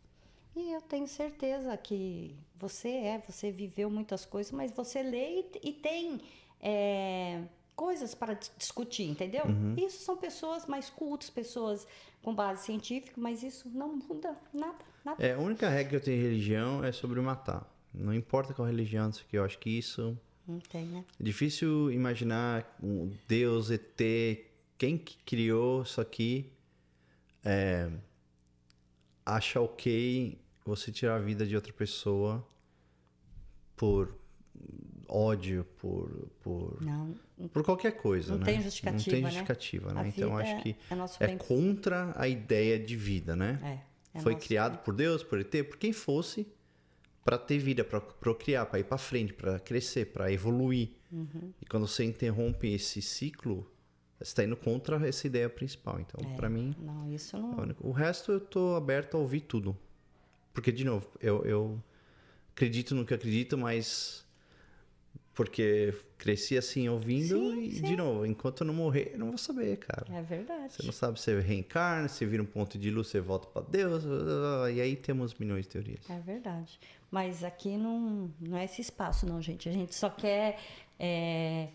[0.54, 5.50] E eu tenho certeza que você é, você viveu muitas coisas, mas você lê e,
[5.70, 6.20] e tem
[6.60, 7.42] é,
[7.74, 9.42] coisas para dis- discutir, entendeu?
[9.76, 11.86] Isso são pessoas mais cultas, pessoas
[12.22, 15.24] com base científica, mas isso não muda nada, nada.
[15.24, 17.66] É, a única regra que eu tenho em religião é sobre matar.
[17.92, 19.36] Não importa qual religião, não sei o que.
[19.38, 21.04] Eu acho que isso Não tem, né?
[21.18, 24.00] É difícil imaginar um Deus, ET,
[24.78, 26.52] quem que criou isso aqui
[27.44, 27.90] é,
[29.24, 32.46] acha ok você tirar a vida de outra pessoa
[33.76, 34.14] por
[35.08, 37.14] ódio, por, por, Não,
[37.52, 38.44] por qualquer coisa, Não né?
[38.44, 39.28] tem justificativa, Não tem né?
[39.30, 40.00] justificativa, né?
[40.02, 40.76] A Então acho que
[41.20, 43.58] é é contra a ideia de vida, né?
[43.62, 46.46] É, é Foi nosso criado por Deus, por ET, por quem fosse,
[47.24, 50.90] para ter vida, para procriar, para ir para frente, para crescer, para evoluir.
[51.12, 51.52] Uhum.
[51.60, 53.70] E quando você interrompe esse ciclo,
[54.18, 56.00] você está indo contra essa ideia principal.
[56.00, 56.36] Então, É.
[56.36, 57.52] para mim, Não, isso é não.
[57.52, 57.86] o único.
[57.88, 59.76] o resto eu tô aberto a ouvir tudo.
[60.52, 61.82] Porque, de novo, eu, eu
[62.52, 64.26] acredito no que acredito, mas
[65.34, 67.82] porque cresci assim ouvindo Sim, e, sim.
[67.82, 70.04] de novo, enquanto eu não morrer, eu não vou saber, cara.
[70.12, 70.72] É verdade.
[70.74, 73.62] Você não sabe se você reencarna, se vira um ponto de luz, você volta para
[73.62, 74.04] Deus,
[74.74, 76.10] e aí temos milhões de teorias.
[76.10, 76.78] É verdade.
[77.10, 79.68] Mas aqui não, não é esse espaço, não, gente.
[79.68, 80.58] A gente só quer
[80.98, 81.68] é,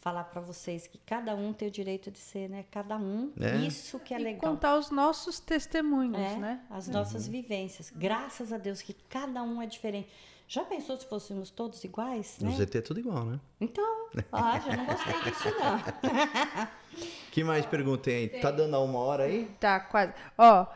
[0.00, 2.64] falar para vocês que cada um tem o direito de ser, né?
[2.70, 3.30] Cada um.
[3.38, 3.56] É.
[3.58, 4.40] Isso que é E legal.
[4.52, 6.60] contar os nossos testemunhos, É, né?
[6.70, 7.92] As nossas vivências.
[7.94, 10.08] Graças a Deus que cada um é diferente.
[10.50, 12.50] Já pensou se fôssemos todos iguais, né?
[12.50, 13.38] No ZT é tudo igual, né?
[13.60, 16.66] Então, ah, já não gostei disso, não.
[17.30, 18.28] que mais perguntem aí?
[18.40, 19.48] Tá dando a uma hora aí?
[19.60, 20.12] Tá, quase.
[20.36, 20.66] Ó,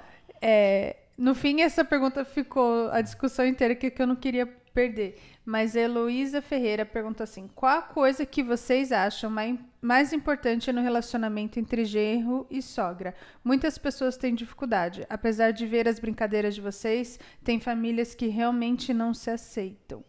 [0.41, 5.21] é, no fim, essa pergunta ficou a discussão inteira que, que eu não queria perder.
[5.45, 10.81] Mas Heloísa Ferreira pergunta assim: qual a coisa que vocês acham mai- mais importante no
[10.81, 13.15] relacionamento entre genro e sogra?
[13.45, 15.07] Muitas pessoas têm dificuldade.
[15.11, 20.03] Apesar de ver as brincadeiras de vocês, tem famílias que realmente não se aceitam.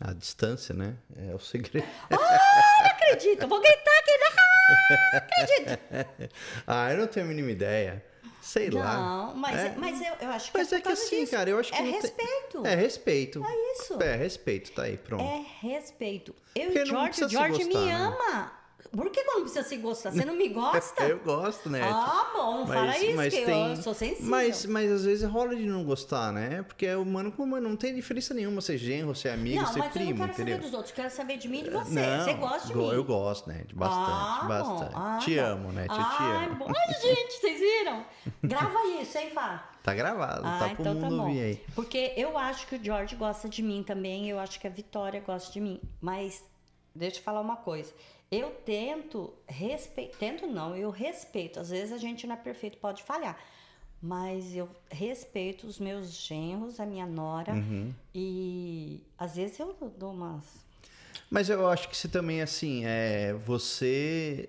[0.00, 0.96] A distância, né?
[1.16, 1.86] É o segredo.
[2.10, 2.18] Não
[2.90, 4.18] acredito, eu vou gritar aqui.
[4.18, 6.32] Não acredito.
[6.66, 8.04] ah, eu não tenho a mínima ideia.
[8.42, 8.96] Sei lá.
[8.96, 9.74] Não, mas, É.
[9.78, 11.30] mas eu, eu acho que Mas é, é que assim, disso.
[11.32, 12.66] cara, eu acho que É não tem- respeito.
[12.66, 13.44] É respeito.
[13.46, 14.02] É isso.
[14.02, 15.22] É respeito, tá aí, pronto.
[15.22, 16.34] É respeito.
[16.54, 17.92] Eu Porque e não precisa o gostar, me né?
[17.94, 18.52] ama.
[18.94, 20.10] Por que, não preciso se gostar?
[20.12, 21.02] Você não me gosta?
[21.08, 21.80] Eu gosto, né?
[21.82, 24.26] Ah, bom, não fala isso, que eu sou sensível.
[24.28, 26.62] Mas, mas às vezes rola de não gostar, né?
[26.62, 29.78] Porque é humano com humano, não tem diferença nenhuma ser genro, ser amigo, não, ser
[29.78, 30.54] mas eu primo, não quero entendeu?
[30.56, 31.90] saber dos outros, quero saber de mim e de você.
[32.00, 32.88] Não, você gosta de mim?
[32.90, 33.64] Eu gosto, né?
[33.72, 34.92] Bastante, Ah, bastante.
[34.94, 35.42] Ah, te bom.
[35.42, 35.82] amo, né?
[35.88, 36.66] Te, te Ai, amo.
[36.68, 38.04] Ai, gente, vocês viram?
[38.44, 39.70] Grava isso, hein, Fá?
[39.82, 41.28] Tá gravado, Ah, tá pro então tá mundo bom.
[41.28, 41.64] ouvir aí.
[41.74, 45.20] Porque eu acho que o George gosta de mim também, eu acho que a Vitória
[45.20, 45.80] gosta de mim.
[46.00, 46.44] Mas
[46.94, 47.90] deixa eu falar uma coisa.
[48.32, 50.16] Eu tento respeitar.
[50.16, 51.60] Tento não, eu respeito.
[51.60, 53.38] Às vezes a gente não é perfeito, pode falhar.
[54.02, 57.52] Mas eu respeito os meus genros, a minha nora.
[57.52, 57.92] Uhum.
[58.14, 60.64] E às vezes eu dou umas.
[61.30, 64.48] Mas eu acho que você também, assim, é, você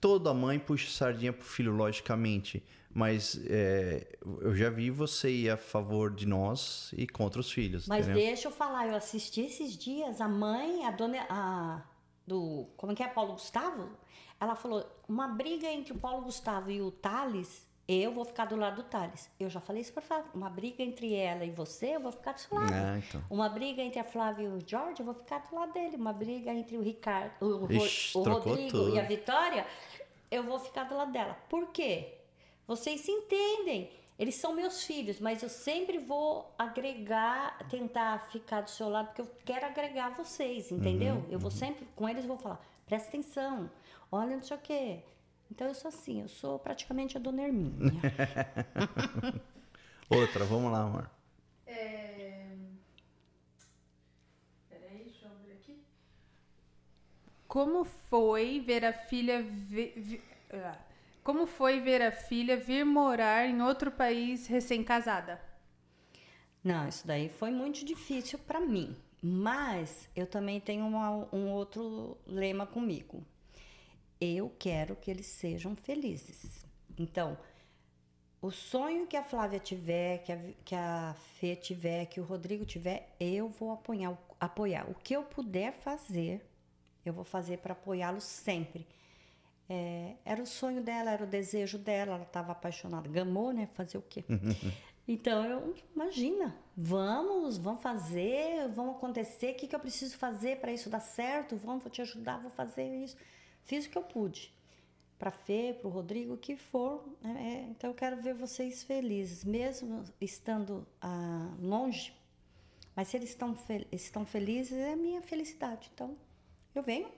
[0.00, 2.62] toda mãe puxa sardinha pro filho, logicamente.
[2.92, 4.06] Mas é,
[4.40, 7.86] eu já vi você ir a favor de nós e contra os filhos.
[7.86, 8.24] Mas entendeu?
[8.24, 11.82] deixa eu falar, eu assisti esses dias a mãe, a dona a,
[12.30, 12.66] do.
[12.76, 13.08] Como é que é?
[13.08, 13.90] Paulo Gustavo?
[14.38, 18.56] Ela falou: uma briga entre o Paulo Gustavo e o Thales, eu vou ficar do
[18.56, 19.28] lado do Thales.
[19.38, 20.30] Eu já falei isso pra Flávia.
[20.32, 22.72] Uma briga entre ela e você, eu vou ficar do seu lado.
[22.72, 23.22] Ah, então.
[23.28, 25.96] Uma briga entre a Flávia e o Jorge, eu vou ficar do lado dele.
[25.96, 28.94] Uma briga entre o Ricardo, o, Ixi, o Rodrigo tudo.
[28.94, 29.66] e a Vitória,
[30.30, 31.36] eu vou ficar do lado dela.
[31.48, 32.14] Por quê?
[32.66, 33.90] Vocês se entendem.
[34.20, 39.22] Eles são meus filhos, mas eu sempre vou agregar, tentar ficar do seu lado, porque
[39.22, 41.14] eu quero agregar vocês, entendeu?
[41.14, 43.70] Uhum, eu vou sempre, com eles, vou falar, presta atenção,
[44.12, 45.00] olha não sei o quê.
[45.50, 47.98] Então eu sou assim, eu sou praticamente a dona Hermínia.
[50.10, 51.10] Outra, vamos lá, amor.
[54.68, 55.82] Peraí, deixa eu abrir aqui.
[57.48, 60.76] Como foi ver a filha vi- vi- ah.
[61.22, 65.40] Como foi ver a filha vir morar em outro país recém-casada?
[66.62, 68.96] Não, isso daí foi muito difícil para mim.
[69.22, 73.24] Mas eu também tenho uma- um outro lema comigo.
[74.20, 76.64] Eu quero que eles sejam felizes.
[76.98, 77.38] Então,
[78.40, 82.64] o sonho que a Flávia tiver, que a, que a Fê tiver, que o Rodrigo
[82.64, 84.90] tiver, eu vou apoiar, apoiar.
[84.90, 86.46] O que eu puder fazer,
[87.04, 88.86] eu vou fazer para apoiá-los sempre.
[89.72, 93.08] É, era o sonho dela, era o desejo dela, ela estava apaixonada.
[93.08, 93.68] Gamou, né?
[93.74, 94.24] Fazer o quê?
[95.08, 100.70] Então, eu, imagina, vamos, vamos fazer, vamos acontecer, o que, que eu preciso fazer para
[100.72, 101.56] isso dar certo?
[101.56, 103.16] Vamos, vou te ajudar, vou fazer isso.
[103.64, 104.52] Fiz o que eu pude.
[105.18, 107.04] Para Fê, para o Rodrigo, o que for.
[107.20, 107.64] né?
[107.66, 112.14] É, então, eu quero ver vocês felizes, mesmo estando ah, longe.
[112.94, 115.90] Mas se eles estão, fel- estão felizes, é a minha felicidade.
[115.92, 116.16] Então,
[116.72, 117.08] eu venho,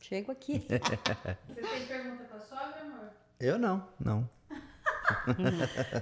[0.00, 0.58] chego aqui.
[1.48, 3.10] Você tem pergunta pra sogra, amor?
[3.38, 4.28] Eu não, não.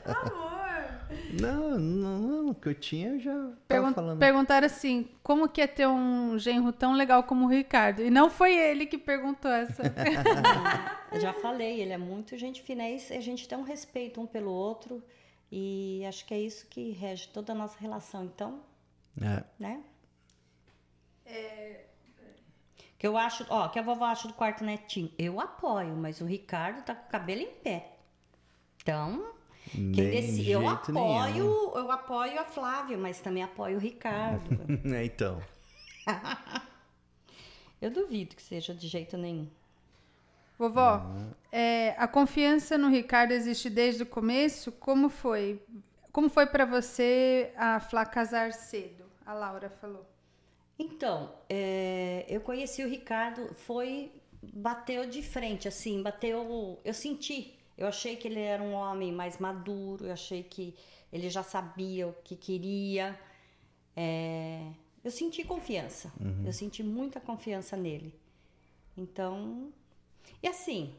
[0.04, 0.58] Amor!
[1.40, 2.48] Não, não, não.
[2.50, 4.18] O que eu tinha eu já tava Pergun falando.
[4.18, 8.02] Perguntaram assim: como que é ter um genro tão legal como o Ricardo?
[8.02, 9.82] E não foi ele que perguntou essa.
[11.10, 12.82] Eu já falei, ele é muito gente fina.
[12.84, 15.02] É A gente tem um respeito um pelo outro.
[15.50, 18.24] E acho que é isso que rege toda a nossa relação.
[18.24, 18.60] Então,
[19.18, 19.42] É.
[19.58, 19.80] né?
[22.98, 25.10] Que eu acho, ó, que a vovó acha do quarto netinho.
[25.16, 27.92] Eu apoio, mas o Ricardo tá com o cabelo em pé.
[28.82, 29.24] Então,
[29.70, 31.76] quem decide, eu apoio, nenhum.
[31.76, 34.48] eu apoio a Flávia, mas também apoio o Ricardo.
[34.92, 35.40] É, então.
[37.80, 39.48] eu duvido que seja de jeito nenhum.
[40.58, 41.06] Vovó,
[41.52, 44.72] é, a confiança no Ricardo existe desde o começo?
[44.72, 45.62] Como foi?
[46.10, 49.04] Como foi pra você a Flá casar cedo?
[49.24, 50.04] A Laura falou.
[50.78, 54.12] Então, é, eu conheci o Ricardo, foi.
[54.40, 56.80] Bateu de frente, assim, bateu.
[56.84, 57.58] Eu senti.
[57.76, 60.74] Eu achei que ele era um homem mais maduro, eu achei que
[61.12, 63.18] ele já sabia o que queria.
[63.96, 64.70] É,
[65.02, 66.12] eu senti confiança.
[66.44, 68.14] Eu senti muita confiança nele.
[68.96, 69.72] Então.
[70.42, 70.94] E assim,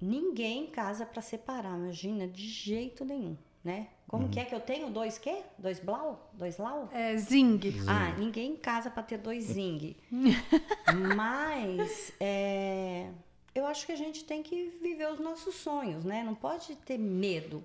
[0.00, 3.36] ninguém casa para separar, imagina, de jeito nenhum,
[3.66, 3.88] né?
[4.06, 4.88] Como que é que eu tenho?
[4.88, 5.42] Dois quê?
[5.58, 6.30] Dois blau?
[6.32, 6.88] Dois lau?
[6.92, 7.60] É, Zing.
[7.88, 9.96] Ah, ninguém casa para ter dois zing.
[11.16, 13.10] Mas é,
[13.52, 16.22] eu acho que a gente tem que viver os nossos sonhos, né?
[16.22, 17.64] Não pode ter medo.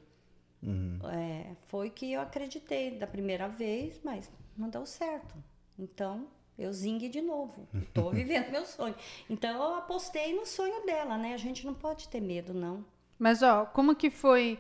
[1.12, 5.36] É, foi que eu acreditei da primeira vez, mas não deu certo.
[5.78, 6.28] Então,
[6.58, 7.68] eu zingue de novo.
[7.74, 8.96] Estou vivendo meu sonho.
[9.30, 11.34] Então, eu apostei no sonho dela, né?
[11.36, 12.84] A gente não pode ter medo, não.
[13.18, 14.60] Mas, ó, como que foi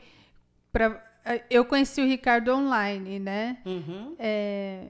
[0.72, 1.11] pra...
[1.50, 3.58] Eu conheci o Ricardo online, né?
[3.66, 4.16] Uhum.
[4.18, 4.88] É,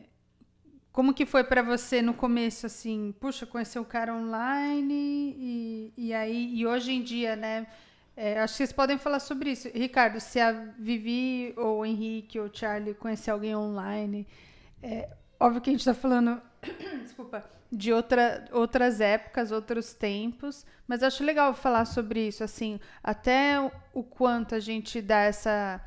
[0.92, 3.14] Como que foi pra você no começo, assim?
[3.20, 6.54] Puxa, conhecer o cara online e, e aí...
[6.56, 7.68] E hoje em dia, né?
[8.16, 9.70] É, acho que vocês podem falar sobre isso.
[9.74, 14.28] Ricardo, se a Vivi ou o Henrique ou o Charlie conhecer alguém online...
[14.84, 15.10] É,
[15.40, 16.42] óbvio que a gente tá falando...
[17.04, 17.44] Desculpa.
[17.72, 20.66] De outra, outras épocas, outros tempos.
[20.88, 22.80] Mas acho legal falar sobre isso, assim.
[23.02, 25.80] Até o- o quanto a gente dá essa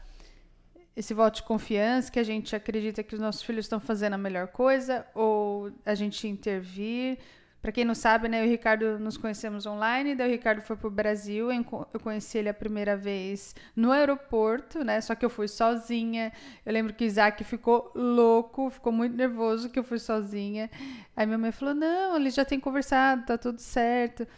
[0.96, 4.18] esse voto de confiança, que a gente acredita que os nossos filhos estão fazendo a
[4.18, 7.18] melhor coisa, ou a gente intervir.
[7.60, 10.60] Para quem não sabe, né, eu e o Ricardo nos conhecemos online, daí o Ricardo
[10.60, 15.24] foi pro Brasil, eu eu conheci ele a primeira vez no aeroporto, né, só que
[15.24, 16.30] eu fui sozinha.
[16.66, 20.70] Eu lembro que o Isaac ficou louco, ficou muito nervoso que eu fui sozinha.
[21.16, 24.28] Aí minha mãe falou: "Não, eles já têm conversado, tá tudo certo".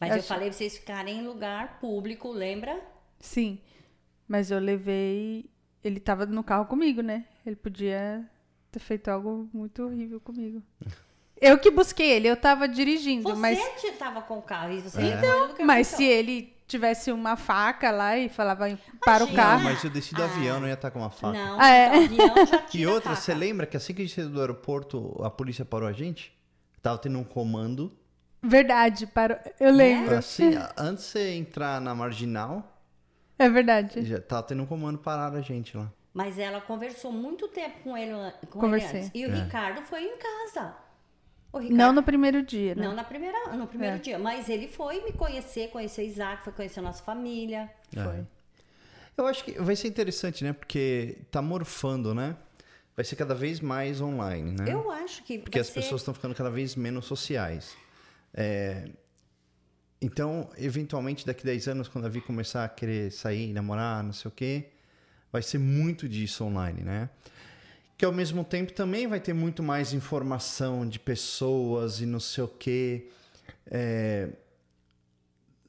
[0.00, 2.80] Mas eu Acho- falei pra vocês ficarem em lugar público, lembra?
[3.20, 3.60] Sim.
[4.26, 5.48] Mas eu levei.
[5.84, 7.24] Ele tava no carro comigo, né?
[7.44, 8.24] Ele podia
[8.70, 10.62] ter feito algo muito horrível comigo.
[11.40, 13.58] Eu que busquei ele, eu tava dirigindo, Você mas.
[13.98, 15.08] tava com o carro e você É.
[15.18, 19.56] então, Mas se ele tivesse uma faca lá e falava para o carro.
[19.58, 20.26] Não, mas eu desci do Ah.
[20.26, 21.36] avião, não ia estar com uma faca.
[21.36, 21.96] Não, Ah, é?
[22.04, 25.20] então, avião já E outra, você lembra que assim que a gente saiu do aeroporto,
[25.24, 26.32] a polícia parou a gente?
[26.80, 27.92] Tava tendo um comando.
[28.40, 29.42] Verdade, para...
[29.58, 30.14] eu lembro.
[30.14, 32.71] Assim, a- antes de você entrar na marginal,
[33.44, 34.04] É verdade.
[34.04, 35.92] já tava tendo um comando parar a gente lá.
[36.14, 38.12] Mas ela conversou muito tempo com ele,
[38.50, 38.90] com Conversei.
[38.90, 39.10] ele antes.
[39.14, 39.44] E o É.
[39.44, 40.74] Ricardo foi em casa.
[41.52, 42.84] O Ricardo, Não no primeiro dia, né?
[42.86, 43.98] Não na primeira, no primeiro É.
[43.98, 44.18] dia.
[44.18, 47.70] Mas ele foi me conhecer, conhecer o Isaac, foi conhecer a nossa família.
[47.96, 48.24] É.
[49.16, 50.52] Eu acho que vai ser interessante, né?
[50.52, 52.36] Porque tá morfando, né?
[52.96, 54.70] Vai ser cada vez mais online, né?
[54.72, 55.38] Eu acho que.
[55.38, 57.74] Porque vai as ser- pessoas estão ficando cada vez menos sociais.
[58.34, 58.88] É,
[60.04, 64.12] Então, eventualmente, daqui a 10 anos, quando a Vi começar a querer sair, namorar, não
[64.12, 64.70] sei o quê,
[65.30, 67.08] vai ser muito disso online, né?
[67.96, 72.42] Que ao mesmo tempo também vai ter muito mais informação de pessoas e não sei
[72.42, 73.08] o quê.
[73.66, 74.30] É,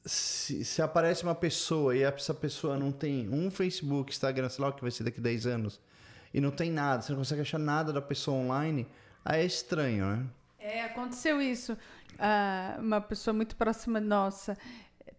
[0.04, 4.70] Se, se aparece uma pessoa e essa pessoa não tem um Facebook, Instagram, sei lá
[4.70, 5.80] o que vai ser daqui a 10 anos,
[6.32, 8.86] e não tem nada, você não consegue achar nada da pessoa online,
[9.24, 10.26] aí é estranho, né?
[10.58, 11.76] É, aconteceu isso.
[12.18, 14.56] Ah, uma pessoa muito próxima nossa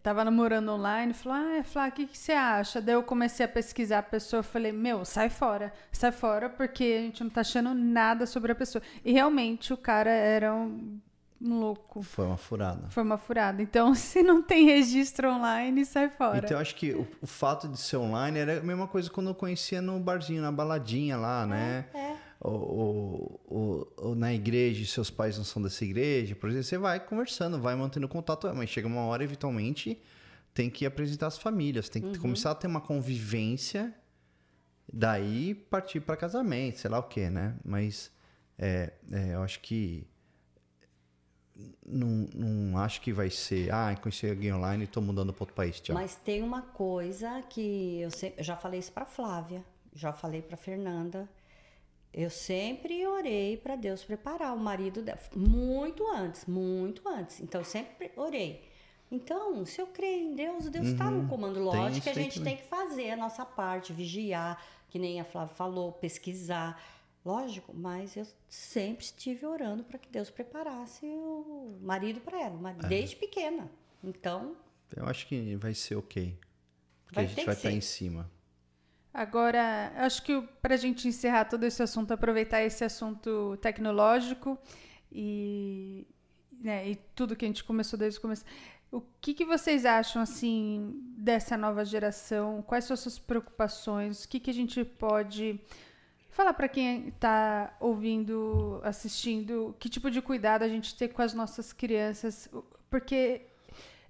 [0.06, 2.80] tava namorando online, falou: Ah, Flá, o que, que você acha?
[2.80, 7.02] Daí eu comecei a pesquisar a pessoa, falei: Meu, sai fora, sai fora, porque a
[7.02, 8.80] gente não tá achando nada sobre a pessoa.
[9.04, 11.00] E realmente o cara era um,
[11.42, 12.02] um louco.
[12.02, 12.88] Foi uma furada.
[12.88, 13.60] Foi uma furada.
[13.60, 16.38] Então, se não tem registro online, sai fora.
[16.38, 19.30] Então eu acho que o, o fato de ser online era a mesma coisa quando
[19.30, 21.84] eu conhecia no barzinho, na baladinha lá, né?
[21.92, 21.96] É.
[21.98, 26.64] Ou, ou- ou- ou na igreja, e seus pais não são dessa igreja, por exemplo,
[26.64, 30.00] você vai conversando, vai mantendo contato, mas chega uma hora, eventualmente,
[30.54, 33.94] tem que apresentar as famílias, tem que começar a ter uma convivência,
[34.92, 37.56] daí partir para casamento, sei lá o que, né?
[37.64, 38.10] Mas
[38.58, 40.06] é, é, eu acho que
[41.86, 45.54] não, não acho que vai ser, ah, conheci alguém online e tô mudando para outro
[45.54, 45.94] país, tchau.
[45.94, 49.64] Mas tem uma coisa que eu, se- eu já falei isso pra Flávia,
[49.94, 51.26] já falei pra Fernanda.
[52.16, 57.40] Eu sempre orei pra Deus preparar o marido dela, muito antes, muito antes.
[57.40, 58.64] Então eu sempre orei.
[59.10, 61.58] Então, se eu creio em Deus, Deus está no comando.
[61.58, 61.66] Uhum.
[61.66, 62.56] Lógico que a gente também.
[62.56, 66.82] tem que fazer a nossa parte, vigiar, que nem a Flávia falou, pesquisar.
[67.24, 72.86] Lógico, mas eu sempre estive orando para que Deus preparasse o marido para ela, É.
[72.88, 73.70] desde pequena.
[74.02, 74.56] Então,
[74.96, 76.36] Eu acho que vai ser ok.
[77.04, 77.74] Porque a gente vai estar ser.
[77.76, 78.30] em cima.
[79.16, 84.58] Agora, acho que para a gente encerrar todo esse assunto, aproveitar esse assunto tecnológico
[85.10, 86.06] e,
[86.52, 88.44] né, e tudo que a gente começou desde o começo,
[88.92, 92.60] o que, que vocês acham assim dessa nova geração?
[92.60, 94.24] Quais são as suas preocupações?
[94.24, 95.58] O que, que a gente pode
[96.28, 99.74] falar para quem está ouvindo, assistindo?
[99.78, 102.50] Que tipo de cuidado a gente tem com as nossas crianças?
[102.90, 103.46] Porque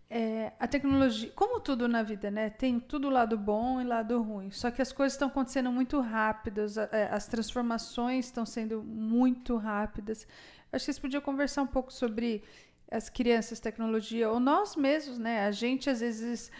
[0.09, 2.48] é, a tecnologia, como tudo na vida, né?
[2.48, 4.50] Tem tudo lado bom e lado ruim.
[4.50, 10.26] Só que as coisas estão acontecendo muito rápidas, é, as transformações estão sendo muito rápidas.
[10.72, 12.44] Acho que vocês podiam conversar um pouco sobre
[12.88, 15.44] as crianças, tecnologia, ou nós mesmos, né?
[15.44, 16.52] A gente às vezes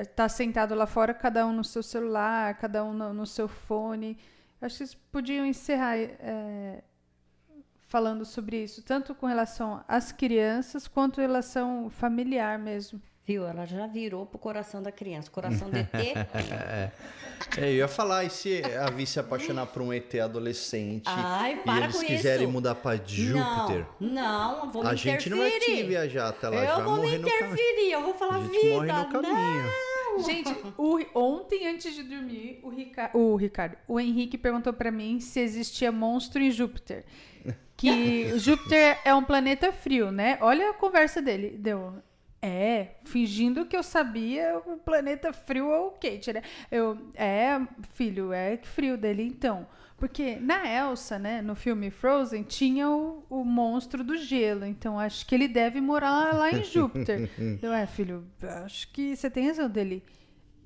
[0.00, 4.16] está sentado lá fora, cada um no seu celular, cada um no, no seu fone.
[4.60, 6.82] Acho que vocês podiam encerrar é,
[7.94, 13.00] falando sobre isso, tanto com relação às crianças quanto em relação familiar mesmo.
[13.24, 13.46] viu?
[13.46, 15.30] Ela já virou pro coração da criança.
[15.30, 15.90] Coração de ET.
[17.56, 21.54] É, eu ia falar, e se a Vi se apaixonar por um ET adolescente Ai,
[21.54, 22.52] e para eles com quiserem isso.
[22.52, 23.86] mudar para Júpiter?
[24.00, 24.10] Não,
[24.64, 27.14] não, vou me a gente não vai conseguir viajar até lá, eu já vou me
[27.16, 28.74] interferir, eu vou falar A gente vida.
[28.74, 29.70] morre no caminho.
[30.24, 35.18] Gente, o- ontem antes de dormir, o, Rica- o Ricardo, o Henrique perguntou pra mim
[35.20, 37.04] se existia monstro em Júpiter.
[37.76, 40.38] Que Júpiter é um planeta frio, né?
[40.40, 41.56] Olha a conversa dele.
[41.58, 41.94] Deu.
[42.40, 46.42] É, fingindo que eu sabia o planeta frio é o quente, né?
[46.70, 47.58] Eu, é,
[47.94, 49.66] filho, é frio dele, então.
[49.96, 54.66] Porque na Elsa, né, no filme Frozen, tinha o, o monstro do gelo.
[54.66, 57.30] Então acho que ele deve morar lá em Júpiter.
[57.62, 58.26] Eu, é, filho,
[58.64, 60.02] acho que você tem razão dele.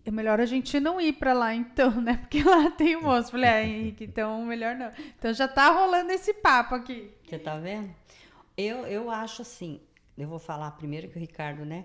[0.09, 2.17] É melhor a gente não ir pra lá então, né?
[2.17, 3.33] Porque lá tem o monstro.
[3.33, 4.91] Falei, ah, Henrique, então melhor não.
[5.19, 7.13] Então já tá rolando esse papo aqui.
[7.27, 7.95] Você tá vendo?
[8.57, 9.79] Eu, eu acho assim,
[10.17, 11.85] eu vou falar primeiro que o Ricardo, né?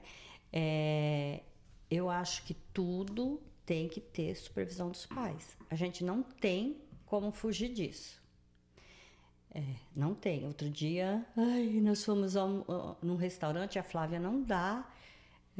[0.53, 1.41] É,
[1.91, 5.57] eu acho que tudo tem que ter supervisão dos pais.
[5.69, 8.23] A gente não tem como fugir disso.
[9.53, 9.61] É,
[9.93, 10.47] não tem.
[10.47, 14.87] Outro dia, ai, nós fomos a um- a- num restaurante, a Flávia não dá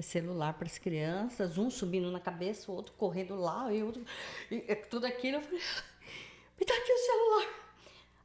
[0.02, 4.04] celular para as crianças, um subindo na cabeça, o outro correndo lá, e outro,
[4.50, 5.38] e, e tudo aquilo.
[5.38, 5.62] Eu falei,
[6.60, 7.64] me dá aqui o celular.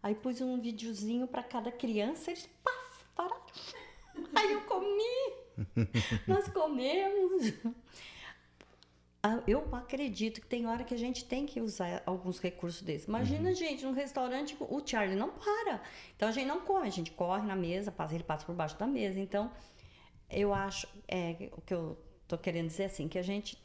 [0.02, 2.70] Aí pus um videozinho para cada criança, eles pá,
[3.14, 3.42] pararam.
[4.34, 5.32] Aí eu comi.
[6.26, 7.52] Nós comemos.
[9.22, 13.08] Ah, Eu acredito que tem hora que a gente tem que usar alguns recursos desses.
[13.08, 15.82] Imagina, gente, num restaurante, o Charlie não para.
[16.16, 18.78] Então a gente não come, a gente corre na mesa, passa, ele passa por baixo
[18.78, 19.18] da mesa.
[19.18, 19.50] Então,
[20.30, 23.58] eu acho, é, o que eu tô querendo dizer assim, que a gente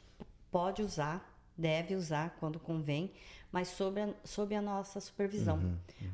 [0.52, 3.12] pode usar, deve usar quando convém,
[3.52, 5.60] mas sob a, sob a nossa supervisão.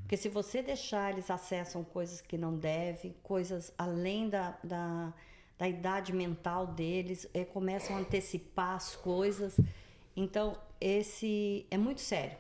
[0.02, 5.14] Porque se você deixar, eles acessam coisas que não devem, coisas além da, da,
[5.58, 9.58] da idade mental deles, eh, começam a antecipar as coisas.
[10.16, 12.38] Então, esse é muito sério.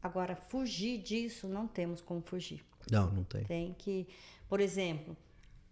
[0.00, 2.64] Agora, fugir disso, não temos como fugir.
[2.90, 3.44] Não, não tem.
[3.44, 4.06] Tem que,
[4.48, 5.16] por exemplo,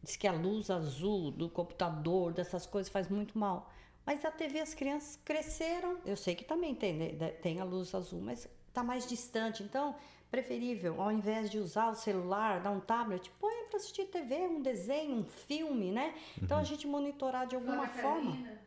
[0.04, 3.70] diz que a luz azul do computador, dessas coisas faz muito mal.
[4.06, 5.98] Mas a TV as crianças cresceram.
[6.04, 9.62] Eu sei que também tem, né, tem a luz azul, mas está mais distante.
[9.62, 9.96] Então,
[10.30, 14.60] preferível, ao invés de usar o celular, dar um tablet, põe para assistir TV, um
[14.60, 16.14] desenho, um filme, né?
[16.40, 18.32] Então a gente monitorar de alguma Flávia forma.
[18.32, 18.60] Carolina.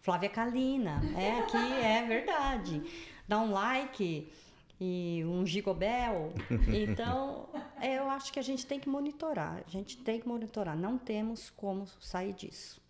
[0.00, 2.82] Flávia Kalina, é aqui, é verdade.
[3.26, 4.32] Dá um like
[4.84, 6.32] e um gigobel.
[6.72, 7.48] Então,
[7.80, 9.62] é, eu acho que a gente tem que monitorar.
[9.64, 10.76] A gente tem que monitorar.
[10.76, 12.80] Não temos como sair disso.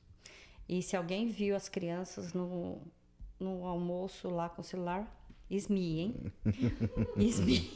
[0.68, 2.80] E se alguém viu as crianças no,
[3.38, 5.06] no almoço lá com o celular,
[5.50, 6.14] esmi, hein?
[7.16, 7.70] Esmi.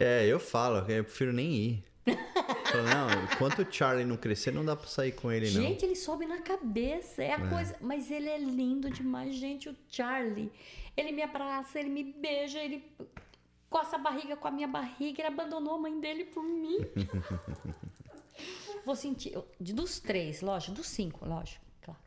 [0.00, 1.84] É, eu falo, eu prefiro nem ir.
[2.04, 5.62] Falo, não, enquanto o Charlie não crescer, não dá pra sair com ele, não.
[5.62, 7.76] Gente, ele sobe na cabeça, é a coisa.
[7.80, 9.68] Mas ele é lindo demais, gente.
[9.68, 10.50] O Charlie,
[11.00, 12.84] ele me abraça, ele me beija, ele
[13.68, 15.20] coça a barriga com a minha barriga.
[15.20, 16.78] Ele abandonou a mãe dele por mim.
[18.84, 19.32] Vou sentir.
[19.34, 22.00] eu- Dos três, lógico, dos cinco, lógico, claro.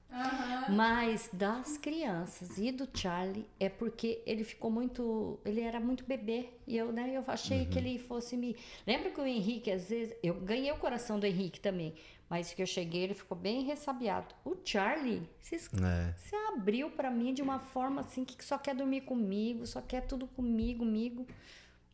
[0.70, 5.39] Mas das crianças e do Charlie é porque ele ficou muito.
[5.46, 6.50] Ele era muito bebê.
[6.66, 8.56] E eu, né, eu achei que ele fosse me.
[8.88, 10.16] Lembra que o Henrique, às vezes.
[10.24, 11.94] Eu ganhei o coração do Henrique também.
[12.30, 14.34] Mas que eu cheguei, ele ficou bem ressabiado.
[14.43, 16.13] O Charlie se, es- É.
[16.17, 20.01] se abriu pra mim de uma forma assim que só quer dormir comigo, só quer
[20.07, 21.28] tudo comigo, comigo.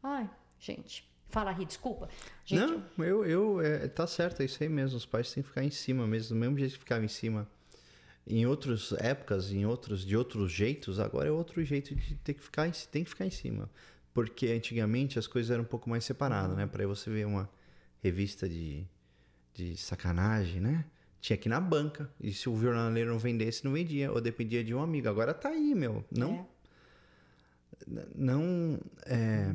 [0.02, 1.08] Ai, gente.
[1.30, 2.10] Fala, Ri, desculpa.
[2.46, 4.98] Gente, Não, eu, eu é, tá certo, é isso aí mesmo.
[4.98, 7.48] Os pais têm que ficar em cima mesmo, do mesmo jeito que ficavam em cima
[8.26, 12.42] em outras épocas, em outros, de outros jeitos, agora é outro jeito de ter que
[12.44, 13.70] ficar, em- tem que ficar em cima.
[14.14, 16.66] Porque antigamente as coisas eram um pouco mais separadas, né?
[16.68, 17.50] Para você ver uma
[18.04, 18.86] revista de,
[19.60, 20.86] de sacanagem, né?
[21.20, 22.10] Tinha aqui na banca.
[22.20, 24.12] E se o jornaleiro não vendesse, não vendia.
[24.12, 25.10] Ou dependia de um amigo.
[25.10, 26.04] Agora tá aí, meu.
[26.10, 26.48] Não,
[27.86, 28.06] é.
[28.16, 29.54] não é,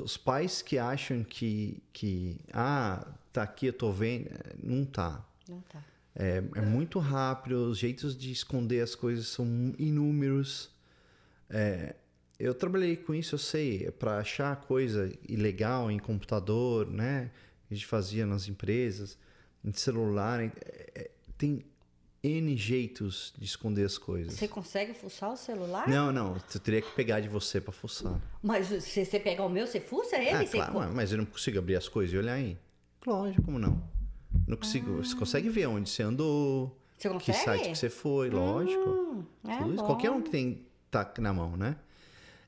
[0.00, 5.24] os pais que acham que que ah tá aqui eu tô vendo é, não tá
[5.48, 5.82] Não tá.
[6.14, 9.46] é, é muito rápido os jeitos de esconder as coisas são
[9.78, 10.70] inúmeros
[11.48, 11.94] É,
[12.38, 17.30] eu trabalhei com isso eu sei para achar coisa ilegal em computador né
[17.74, 19.18] a gente fazia nas empresas
[19.64, 20.52] em celular é,
[20.94, 21.64] é, tem
[22.22, 25.86] n jeitos de esconder as coisas Você consegue fuçar o celular?
[25.88, 28.18] não, não, eu teria que pegar de você pra fuçar.
[28.42, 30.30] Mas se você pegar o meu, você fuça ele?
[30.30, 32.56] Ah, claro, mas- eu não consigo abrir as coisas e olhar aí.
[33.06, 33.82] Lógico, como não?
[34.46, 34.96] Não consigo.
[35.04, 38.88] Você consegue ver onde você andou, Você que site que você foi, lógico.
[38.88, 39.76] Hum, é.
[39.82, 41.76] Qualquer um que tem tá na mão, né?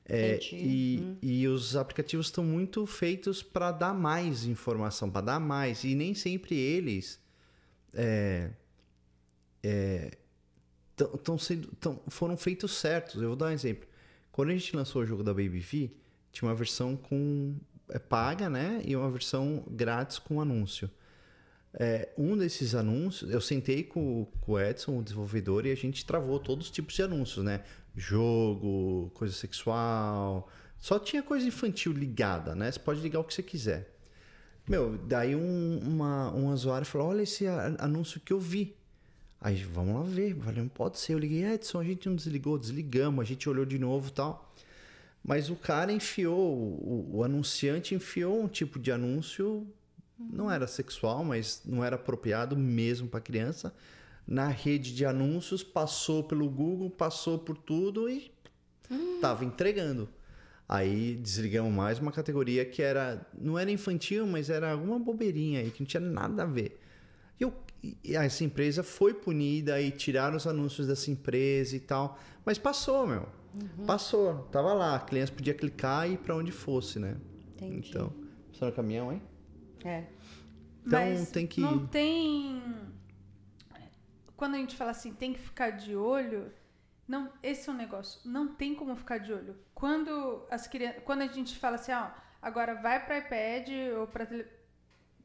[0.09, 0.99] É, Entendi.
[1.03, 1.17] Hum.
[1.21, 5.83] e, e os aplicativos estão muito feitos para dar mais informação, para dar mais.
[5.83, 7.19] E nem sempre eles
[7.93, 8.51] é,
[9.63, 10.17] é,
[10.95, 13.21] tão, tão sendo, tão- foram feitos certos.
[13.21, 13.87] Eu vou dar um exemplo.
[14.31, 15.91] Quando a gente lançou o jogo da Baby V,
[16.31, 17.55] tinha uma versão com
[17.89, 18.81] é, paga, né?
[18.85, 20.89] E uma versão grátis com anúncio.
[21.73, 26.05] É, um desses anúncios, eu sentei com, com o Edson, o desenvolvedor, e a gente
[26.05, 27.63] travou todos os tipos de anúncios, né?
[27.95, 30.49] Jogo, coisa sexual.
[30.79, 32.71] Só tinha coisa infantil ligada, né?
[32.71, 33.93] Você pode ligar o que você quiser.
[34.67, 38.75] Meu, daí um, uma, um usuário falou: Olha esse anúncio que eu vi.
[39.39, 40.31] Aí, vamos lá ver.
[40.31, 41.13] Eu Falei, não pode ser.
[41.13, 44.53] Eu liguei, Edson, a gente não desligou, desligamos, a gente olhou de novo tal.
[45.23, 49.67] Mas o cara enfiou, o, o anunciante enfiou um tipo de anúncio,
[50.19, 53.73] não era sexual, mas não era apropriado mesmo para criança.
[54.25, 58.31] Na rede de anúncios, passou pelo Google, passou por tudo e
[59.21, 60.09] tava entregando.
[60.67, 65.71] Aí desligamos mais uma categoria que era, não era infantil, mas era alguma bobeirinha aí
[65.71, 66.81] que não tinha nada a ver.
[67.39, 72.19] E, eu, e essa empresa foi punida e tiraram os anúncios dessa empresa e tal.
[72.43, 73.27] Mas passou, meu.
[73.85, 74.47] Passou.
[74.51, 74.95] Tava lá.
[74.95, 77.15] A criança podia clicar e ir pra onde fosse, né?
[77.55, 77.89] Entendi.
[77.89, 78.11] Então.
[78.51, 79.21] Você no caminhão, hein?
[79.87, 80.07] É.
[80.85, 81.61] Então Mas tem que.
[81.61, 82.61] Não tem.
[84.35, 86.51] Quando a gente fala assim, tem que ficar de olho.
[87.07, 88.19] Não, esse é um negócio.
[88.29, 89.55] Não tem como ficar de olho.
[89.73, 92.11] Quando as crianças, quando a gente fala assim, ó,
[92.41, 94.45] Agora vai para iPad ou para tele...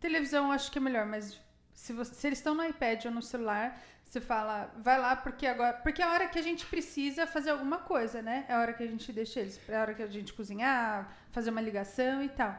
[0.00, 1.40] televisão, acho que é melhor, mas
[1.72, 5.46] se, você, se eles estão no iPad ou no celular, você fala, vai lá porque
[5.46, 8.44] agora, porque é a hora que a gente precisa fazer alguma coisa, né?
[8.48, 11.14] É a hora que a gente deixa eles, é a hora que a gente cozinhar,
[11.30, 12.58] fazer uma ligação e tal.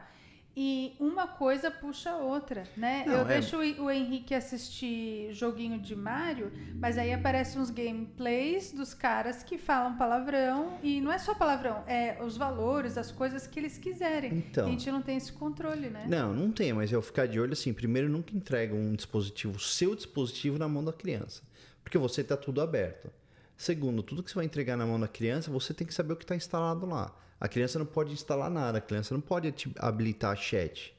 [0.56, 3.04] E uma coisa puxa a outra, né?
[3.06, 8.72] Não, eu é- deixo o Henrique assistir joguinho de Mario, mas aí aparecem uns gameplays
[8.72, 13.46] dos caras que falam palavrão e não é só palavrão, é os valores, as coisas
[13.46, 14.32] que eles quiserem.
[14.34, 14.66] Então.
[14.66, 16.06] a gente não tem esse controle, né?
[16.08, 17.72] Não, não tem, mas eu ficar de olho assim.
[17.72, 21.42] Primeiro, nunca entrega um dispositivo, seu dispositivo, na mão da criança.
[21.82, 23.10] Porque você tá tudo aberto.
[23.56, 26.16] Segundo, tudo que você vai entregar na mão da criança, você tem que saber o
[26.16, 27.14] que está instalado lá.
[27.44, 30.94] A criança não pode instalar nada, a criança não pode habilitar chat.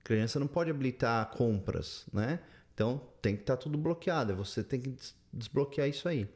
[0.00, 2.40] A criança não pode habilitar compras, né?
[2.74, 4.34] Então tem que estar tudo bloqueado.
[4.36, 6.28] Você tem que des- desbloquear isso aí.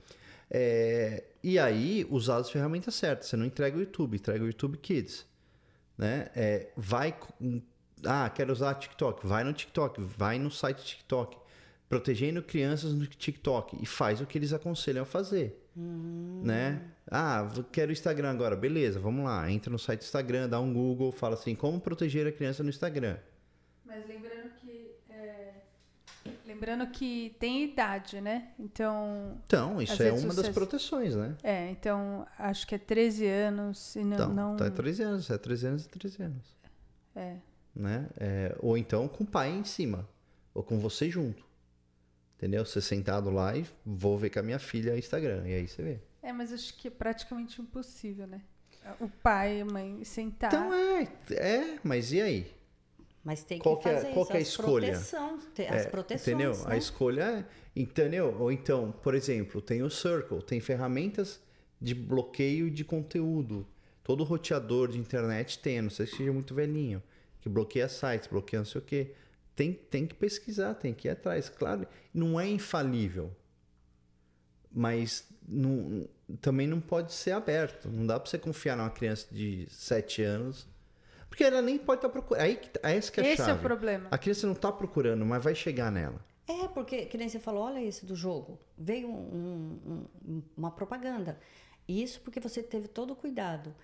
[0.51, 3.27] É, e aí, usar as ferramentas certas.
[3.29, 5.27] Você não entrega o YouTube, entrega o YouTube Kids
[5.99, 6.31] né?
[6.37, 7.19] É, vai.
[8.05, 9.27] Ah, quero usar TikTok.
[9.27, 11.37] Vai no TikTok, vai no site TikTok.
[11.89, 15.68] Protegendo crianças no TikTok e faz o que eles aconselham a fazer.
[16.43, 16.81] Né?
[17.11, 18.57] Ah, v- quero Instagram agora.
[18.57, 19.51] Beleza, vamos lá.
[19.51, 23.17] Entra no site Instagram, dá um Google, fala assim: como proteger a criança no Instagram.
[23.85, 24.91] Mas lembrando que.
[25.11, 25.53] é,
[26.47, 28.49] Lembrando que tem idade, né?
[28.59, 29.39] Então.
[29.47, 30.55] Então, isso é uma das sociais.
[30.55, 31.37] proteções, né?
[31.43, 34.15] É, então acho que é 13 anos e não.
[34.17, 36.57] Então, não tá 13 anos, é 13 anos e 13 anos.
[37.15, 37.37] é.
[37.75, 38.09] né?
[38.19, 40.07] É, ou então com o pai em cima,
[40.53, 41.47] ou com você junto.
[42.39, 42.65] Entendeu?
[42.65, 45.43] Você sentado lá e vou ver com a minha filha o Instagram.
[45.47, 45.99] E aí você vê.
[46.23, 48.41] É, mas acho que é praticamente impossível, né?
[49.01, 50.49] O pai e a mãe sentar.
[50.53, 52.53] Então é, é, mas e aí?
[53.25, 54.87] Mas tem que Qual que é- fazer qual isso, que é a as escolha?
[54.93, 56.53] proteção, te- as É, proteções, Entendeu?
[56.53, 56.65] né?
[56.67, 57.45] A escolha é.
[57.77, 58.35] Entendeu?
[58.39, 61.41] Ou então, por exemplo, tem o Circle, tem ferramentas
[61.81, 63.67] de bloqueio de conteúdo.
[64.03, 67.03] Todo roteador de internet tem, não sei se seja muito velhinho,
[67.41, 69.13] que bloqueia sites, bloqueia não sei o quê.
[69.59, 71.49] Tem, tem que pesquisar, tem que ir atrás.
[71.49, 71.85] Claro,
[72.15, 73.35] não é infalível.
[74.71, 76.09] Mas não-
[76.41, 77.89] também não pode ser aberto.
[77.89, 80.65] Não dá pra você confiar numa criança de 7 anos.
[81.29, 82.43] Porque ela nem pode estar procurando.
[82.45, 83.63] Aí que, aí essa que é a Esse é o chave.
[83.63, 84.07] problema.
[84.13, 86.25] A criança não tá procurando, mas vai chegar nela.
[86.47, 88.61] É, porque, que nem você falou, olha isso do jogo.
[88.79, 91.37] Veio um- um- uma propaganda.
[91.89, 93.75] Isso porque você teve todo o cuidado.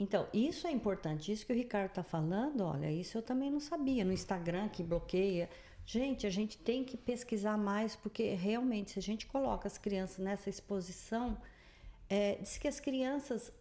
[0.00, 1.30] Então, isso é importante.
[1.30, 4.02] Isso que o Ricardo está falando, olha, isso eu também não sabia.
[4.02, 5.50] No Instagram que bloqueia.
[5.84, 10.18] Gente, a gente tem que pesquisar mais, porque realmente, se a gente coloca as crianças
[10.18, 11.36] nessa exposição,
[12.08, 13.52] é, diz que as crianças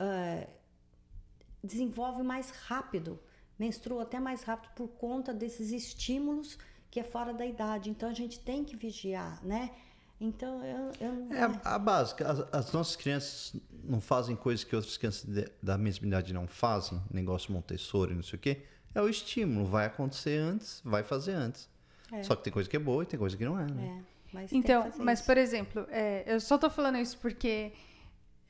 [0.00, 0.48] é,
[1.62, 3.20] desenvolvem mais rápido,
[3.56, 6.58] menstruam até mais rápido por conta desses estímulos
[6.90, 7.90] que é fora da idade.
[7.90, 9.70] Então a gente tem que vigiar, né?
[10.20, 11.34] Então eu, eu não.
[11.34, 12.30] É a, básica.
[12.30, 13.54] As, as nossas crianças
[13.84, 18.22] não fazem coisas que outras crianças de- da mesma idade não fazem, negócio Montessori, não
[18.22, 18.62] sei o quê.
[18.94, 19.64] É o estímulo.
[19.66, 21.68] Vai acontecer antes, vai fazer antes.
[22.12, 22.22] É.
[22.22, 24.02] Só que tem coisa que é boa e tem coisa que não é, né?
[24.02, 24.02] É,
[24.34, 25.26] mas Então, mas isso.
[25.26, 27.72] por exemplo, é, eu só tô falando isso porque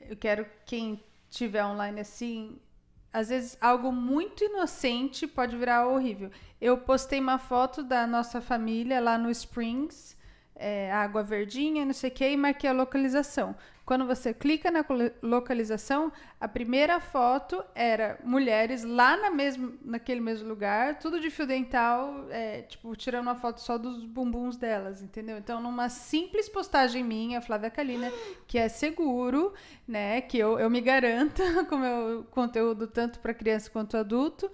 [0.00, 2.58] eu quero quem tiver online assim,
[3.12, 6.30] às vezes algo muito inocente pode virar horrível.
[6.60, 10.16] Eu postei uma foto da nossa família lá no Springs,
[10.60, 13.56] é, água verdinha, não sei o que, e marquei a localização.
[13.90, 14.84] Quando você clica na
[15.20, 21.44] localização, a primeira foto era mulheres lá na mesmo, naquele mesmo lugar, tudo de fio
[21.44, 25.38] dental, é, tipo, tirando uma foto só dos bumbuns delas, entendeu?
[25.38, 28.12] Então, numa simples postagem minha, Flávia Kalina,
[28.46, 29.52] que é seguro,
[29.88, 30.20] né?
[30.20, 34.48] Que eu, eu me garanto com meu conteúdo tanto para criança quanto adulto.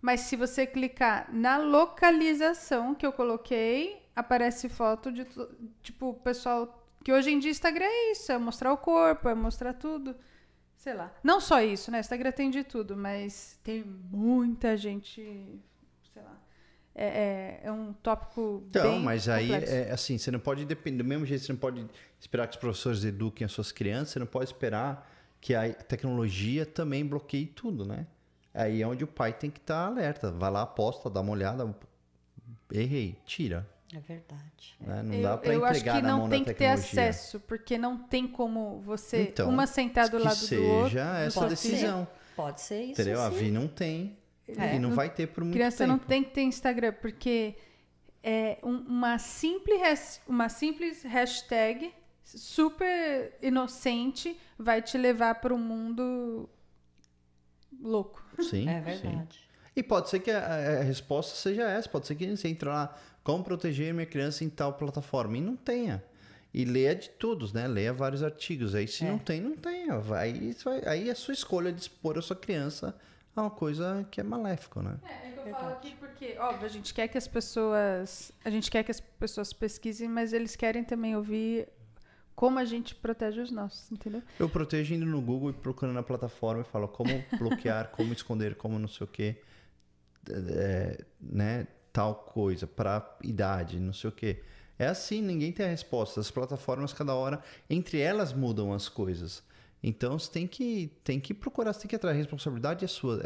[0.00, 5.26] Mas se você clicar na localização que eu coloquei, aparece foto de
[5.82, 9.72] tipo, pessoal que hoje em dia Instagram é isso, é mostrar o corpo, é mostrar
[9.72, 10.14] tudo.
[10.76, 11.12] Sei lá.
[11.22, 12.00] Não só isso, né?
[12.00, 15.22] Instagram tem de tudo, mas tem muita gente,
[16.12, 16.36] sei lá.
[16.94, 21.08] É, é, é um tópico Então, mas aí é assim, você não pode depender, do
[21.08, 21.86] mesmo jeito você não pode
[22.18, 25.08] esperar que os professores eduquem as suas crianças, você não pode esperar
[25.40, 28.06] que a tecnologia também bloqueie tudo, né?
[28.52, 30.32] Aí é onde o pai tem que estar alerta.
[30.32, 31.72] Vai lá, aposta, dá uma olhada.
[32.72, 33.66] Errei, tira.
[33.94, 34.76] É verdade.
[34.80, 35.02] né?
[35.02, 36.66] Não eu, dá pra eu acho entregar que na não mão tem da que ter
[36.66, 40.98] acesso, porque não tem como você, Então, uma sentar do lado seja do outro.
[40.98, 42.04] essa Pode decisão.
[42.06, 42.34] ser.
[42.36, 42.92] Pode ser isso.
[43.00, 43.20] Entendeu?
[43.20, 43.30] A.
[43.30, 44.18] Vi não tem.
[44.46, 44.76] É.
[44.76, 45.90] E não vai ter por muito criança tempo.
[45.90, 47.54] não tem que ter Instagram, porque
[48.22, 51.92] é um- uma, simples, uma simples hashtag
[52.24, 56.48] super inocente vai te levar para um mundo
[57.80, 58.22] louco.
[58.42, 59.26] Sim, É sim.
[59.78, 61.88] E pode ser que a, a resposta seja essa.
[61.88, 65.36] Pode ser que você entre lá, como proteger minha criança em tal plataforma.
[65.36, 66.02] E não tenha.
[66.52, 67.68] E leia de todos, né?
[67.68, 68.74] Leia vários artigos.
[68.74, 69.08] Aí se É.
[69.08, 70.02] não tem, não tenha.
[70.16, 72.96] Aí, isso vai- aí é sua escolha de expor a sua criança
[73.36, 74.96] é uma coisa que é maléfico, né?
[75.04, 78.32] É, é que eu falo aqui porque, óbvio, a gente quer que as pessoas.
[78.44, 81.68] A gente quer que as pessoas pesquisem, mas eles querem também ouvir
[82.34, 84.22] como a gente protege os nossos, entendeu?
[84.40, 88.56] Eu protejo indo no Google e procurando na plataforma e falo como bloquear, como esconder,
[88.56, 89.08] como não sei o
[90.26, 91.66] que, né?
[91.92, 94.42] Tal coisa, para idade, não sei o que.
[94.78, 96.20] É assim, ninguém tem a resposta.
[96.20, 99.42] As plataformas, cada hora, entre elas mudam as coisas.
[99.82, 102.14] Então você tem que, tem que procurar, você tem que atrás.
[102.14, 103.20] A responsabilidade é sua,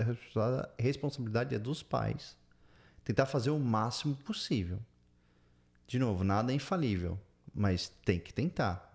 [0.79, 2.37] a responsabilidade é dos pais.
[3.05, 4.79] Tentar fazer o máximo possível.
[5.87, 7.19] De novo, nada é infalível,
[7.55, 8.93] mas tem que tentar.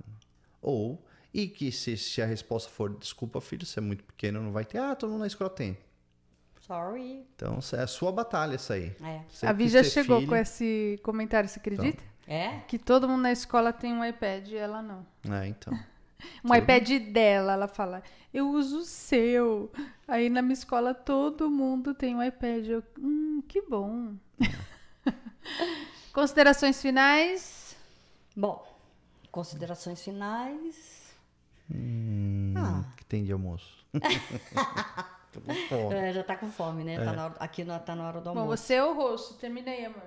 [0.62, 4.52] Ou, e que se, se a resposta for desculpa, filho, você é muito pequeno, não
[4.52, 4.80] vai ter.
[4.80, 5.78] Ah, todo mundo na escola tem.
[6.68, 7.26] Sorry.
[7.36, 8.94] Então é a sua batalha essa aí.
[9.02, 9.22] É.
[9.30, 12.04] Você a Vi já chegou filho, com esse comentário, você acredita?
[12.28, 12.60] É?
[12.68, 15.06] Que todo mundo na escola tem um iPad e ela não.
[15.32, 15.74] É, então.
[16.44, 18.02] Um iPad dela, ela fala,
[18.34, 19.72] eu uso o seu.
[20.08, 22.66] Aí na minha escola todo mundo tem um iPad.
[22.68, 24.16] Eu, hum, que bom.
[26.12, 27.78] Considerações finais?
[28.36, 28.66] Bom,
[29.32, 31.14] considerações finais.
[31.72, 32.84] Hum, Ah.
[32.98, 33.86] que tem de almoço.
[35.42, 35.96] Tô com fome.
[35.96, 36.98] É, já tá com fome, né?
[37.04, 38.64] Tá na hora- aqui na- tá na hora do Bom, almoço.
[38.64, 39.34] você é o rosto.
[39.36, 40.02] Termina aí, amor.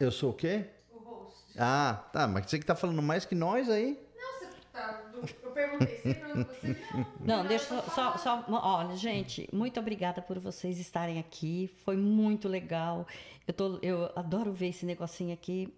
[0.00, 0.66] Eu sou o quê?
[0.92, 1.38] O host.
[1.58, 3.98] Ah, tá, mas você que tá falando mais que nós aí.
[4.16, 5.02] Não, você tá.
[5.42, 6.76] Eu perguntei, você perguntou, você
[7.24, 11.70] Não, deixa eu só, só, só- Olha, gente, muito obrigada por vocês estarem aqui.
[11.84, 13.06] Foi muito legal.
[13.46, 15.72] Eu, tô, eu adoro ver esse negocinho aqui.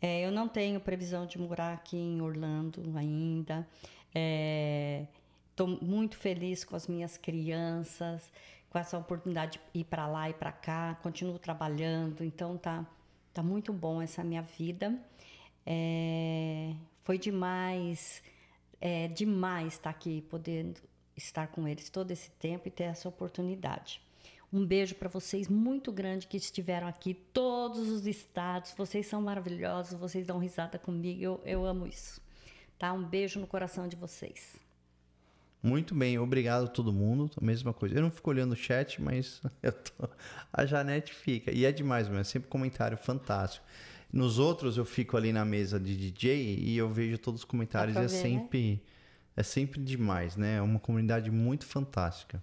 [0.00, 3.66] É, eu não tenho previsão de morar aqui em Orlando ainda.
[5.58, 8.30] Estou muito feliz com as minhas crianças,
[8.70, 10.96] com essa oportunidade de ir para lá e para cá.
[11.02, 12.86] Continuo trabalhando, então tá,
[13.34, 14.96] tá muito bom essa minha vida.
[15.66, 18.22] É, foi demais,
[18.80, 20.80] é demais estar aqui, podendo
[21.16, 24.00] estar com eles todo esse tempo e ter essa oportunidade.
[24.52, 28.74] Um beijo para vocês muito grande que estiveram aqui, todos os estados.
[28.78, 32.20] Vocês são maravilhosos, vocês dão risada comigo, eu, eu amo isso.
[32.78, 32.92] Tá?
[32.92, 34.67] Um beijo no coração de vocês.
[35.62, 37.30] Muito bem, obrigado a todo mundo.
[37.40, 37.96] A mesma coisa.
[37.96, 40.08] Eu não fico olhando o chat, mas tô...
[40.52, 41.50] a Janete fica.
[41.50, 43.64] E é demais, mas é sempre comentário fantástico.
[44.12, 47.94] Nos outros eu fico ali na mesa de DJ e eu vejo todos os comentários.
[47.94, 48.82] Dá É ver, sempre
[49.38, 50.56] é sempre demais, né?
[50.56, 52.42] É uma comunidade muito fantástica.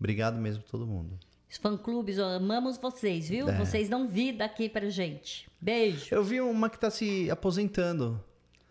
[0.00, 1.16] Obrigado mesmo a todo mundo.
[1.48, 3.48] Os fã-clubes, ó, amamos vocês, viu?
[3.48, 3.56] É.
[3.56, 5.48] Vocês dão vida aqui pra gente.
[5.60, 6.06] Beijo.
[6.10, 8.20] Eu vi uma que tá se aposentando.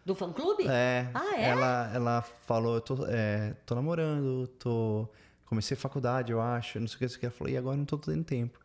[0.05, 0.67] Do fã-clube?
[0.67, 1.09] É.
[1.13, 1.49] Ah, é?
[1.49, 5.07] Ela, ela falou, eu tô, é, tô namorando, tô.
[5.45, 7.25] Comecei faculdade, eu acho, não sei o que, não sei o que.
[7.27, 8.59] Ela falou, e agora não tô tendo tempo.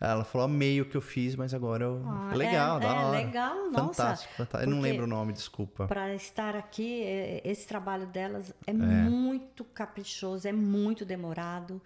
[0.00, 2.02] Ela falou meio que eu fiz, mas agora eu.
[2.04, 3.10] Ah, legal, é, da é, hora.
[3.24, 4.02] legal, nossa.
[4.02, 4.70] Fantástico, fantástico.
[4.70, 5.86] Eu não lembro o nome, desculpa.
[5.86, 11.80] Para estar aqui, é, esse trabalho delas é, muito caprichoso, é muito demorado.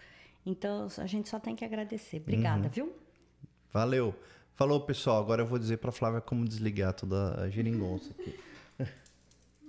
[0.47, 2.17] Então, a gente só tem que agradecer.
[2.17, 2.23] Uhum.
[2.23, 2.97] Obrigada, viu?
[3.71, 4.15] Valeu.
[4.55, 5.21] Falou, pessoal.
[5.21, 8.35] Agora eu vou dizer pra Flávia como desligar toda a geringonça aqui.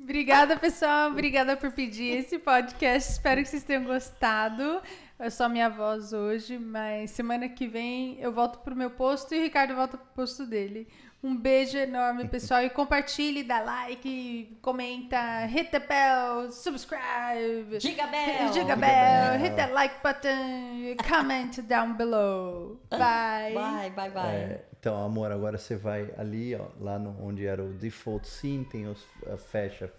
[0.08, 1.12] Obrigada, pessoal.
[1.12, 3.12] Obrigada por pedir esse podcast.
[3.12, 4.82] Espero que vocês tenham gostado.
[5.20, 9.40] É só minha voz hoje, mas semana que vem eu volto pro meu posto e
[9.40, 10.88] o Ricardo volta pro posto dele.
[11.22, 12.64] Um beijo enorme, pessoal.
[12.64, 17.78] E compartilhe, dá like, comenta, hit the bell, subscribe.
[17.78, 18.54] Giga Bell!
[18.54, 22.80] Giga bell, hit that like button, comment down below.
[22.90, 23.54] Bye.
[23.54, 24.36] Bye, bye, bye.
[24.36, 28.64] É, então, amor, agora você vai ali, ó, lá no, onde era o default scene,
[28.66, 29.92] tem os a fecha.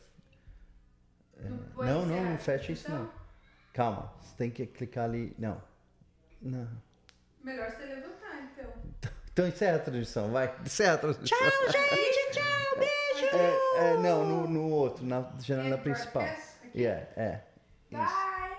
[1.37, 3.11] É, não, não, não fecha isso não.
[3.73, 5.35] Calma, você tem que clicar ali.
[5.39, 5.61] Não.
[6.41, 6.69] Não.
[7.43, 8.73] Melhor você levantar, então.
[9.33, 10.55] Então encerra a transmissão, vai.
[10.65, 11.39] Encerra a transmissão.
[11.39, 12.31] Tchau, gente.
[12.33, 13.37] Tchau, beijo.
[13.37, 16.23] É, é, não, no, no outro, na janela principal.
[16.23, 16.59] podcast?
[16.75, 17.45] Yeah, é.
[17.91, 18.01] Isso.
[18.01, 18.58] Bye.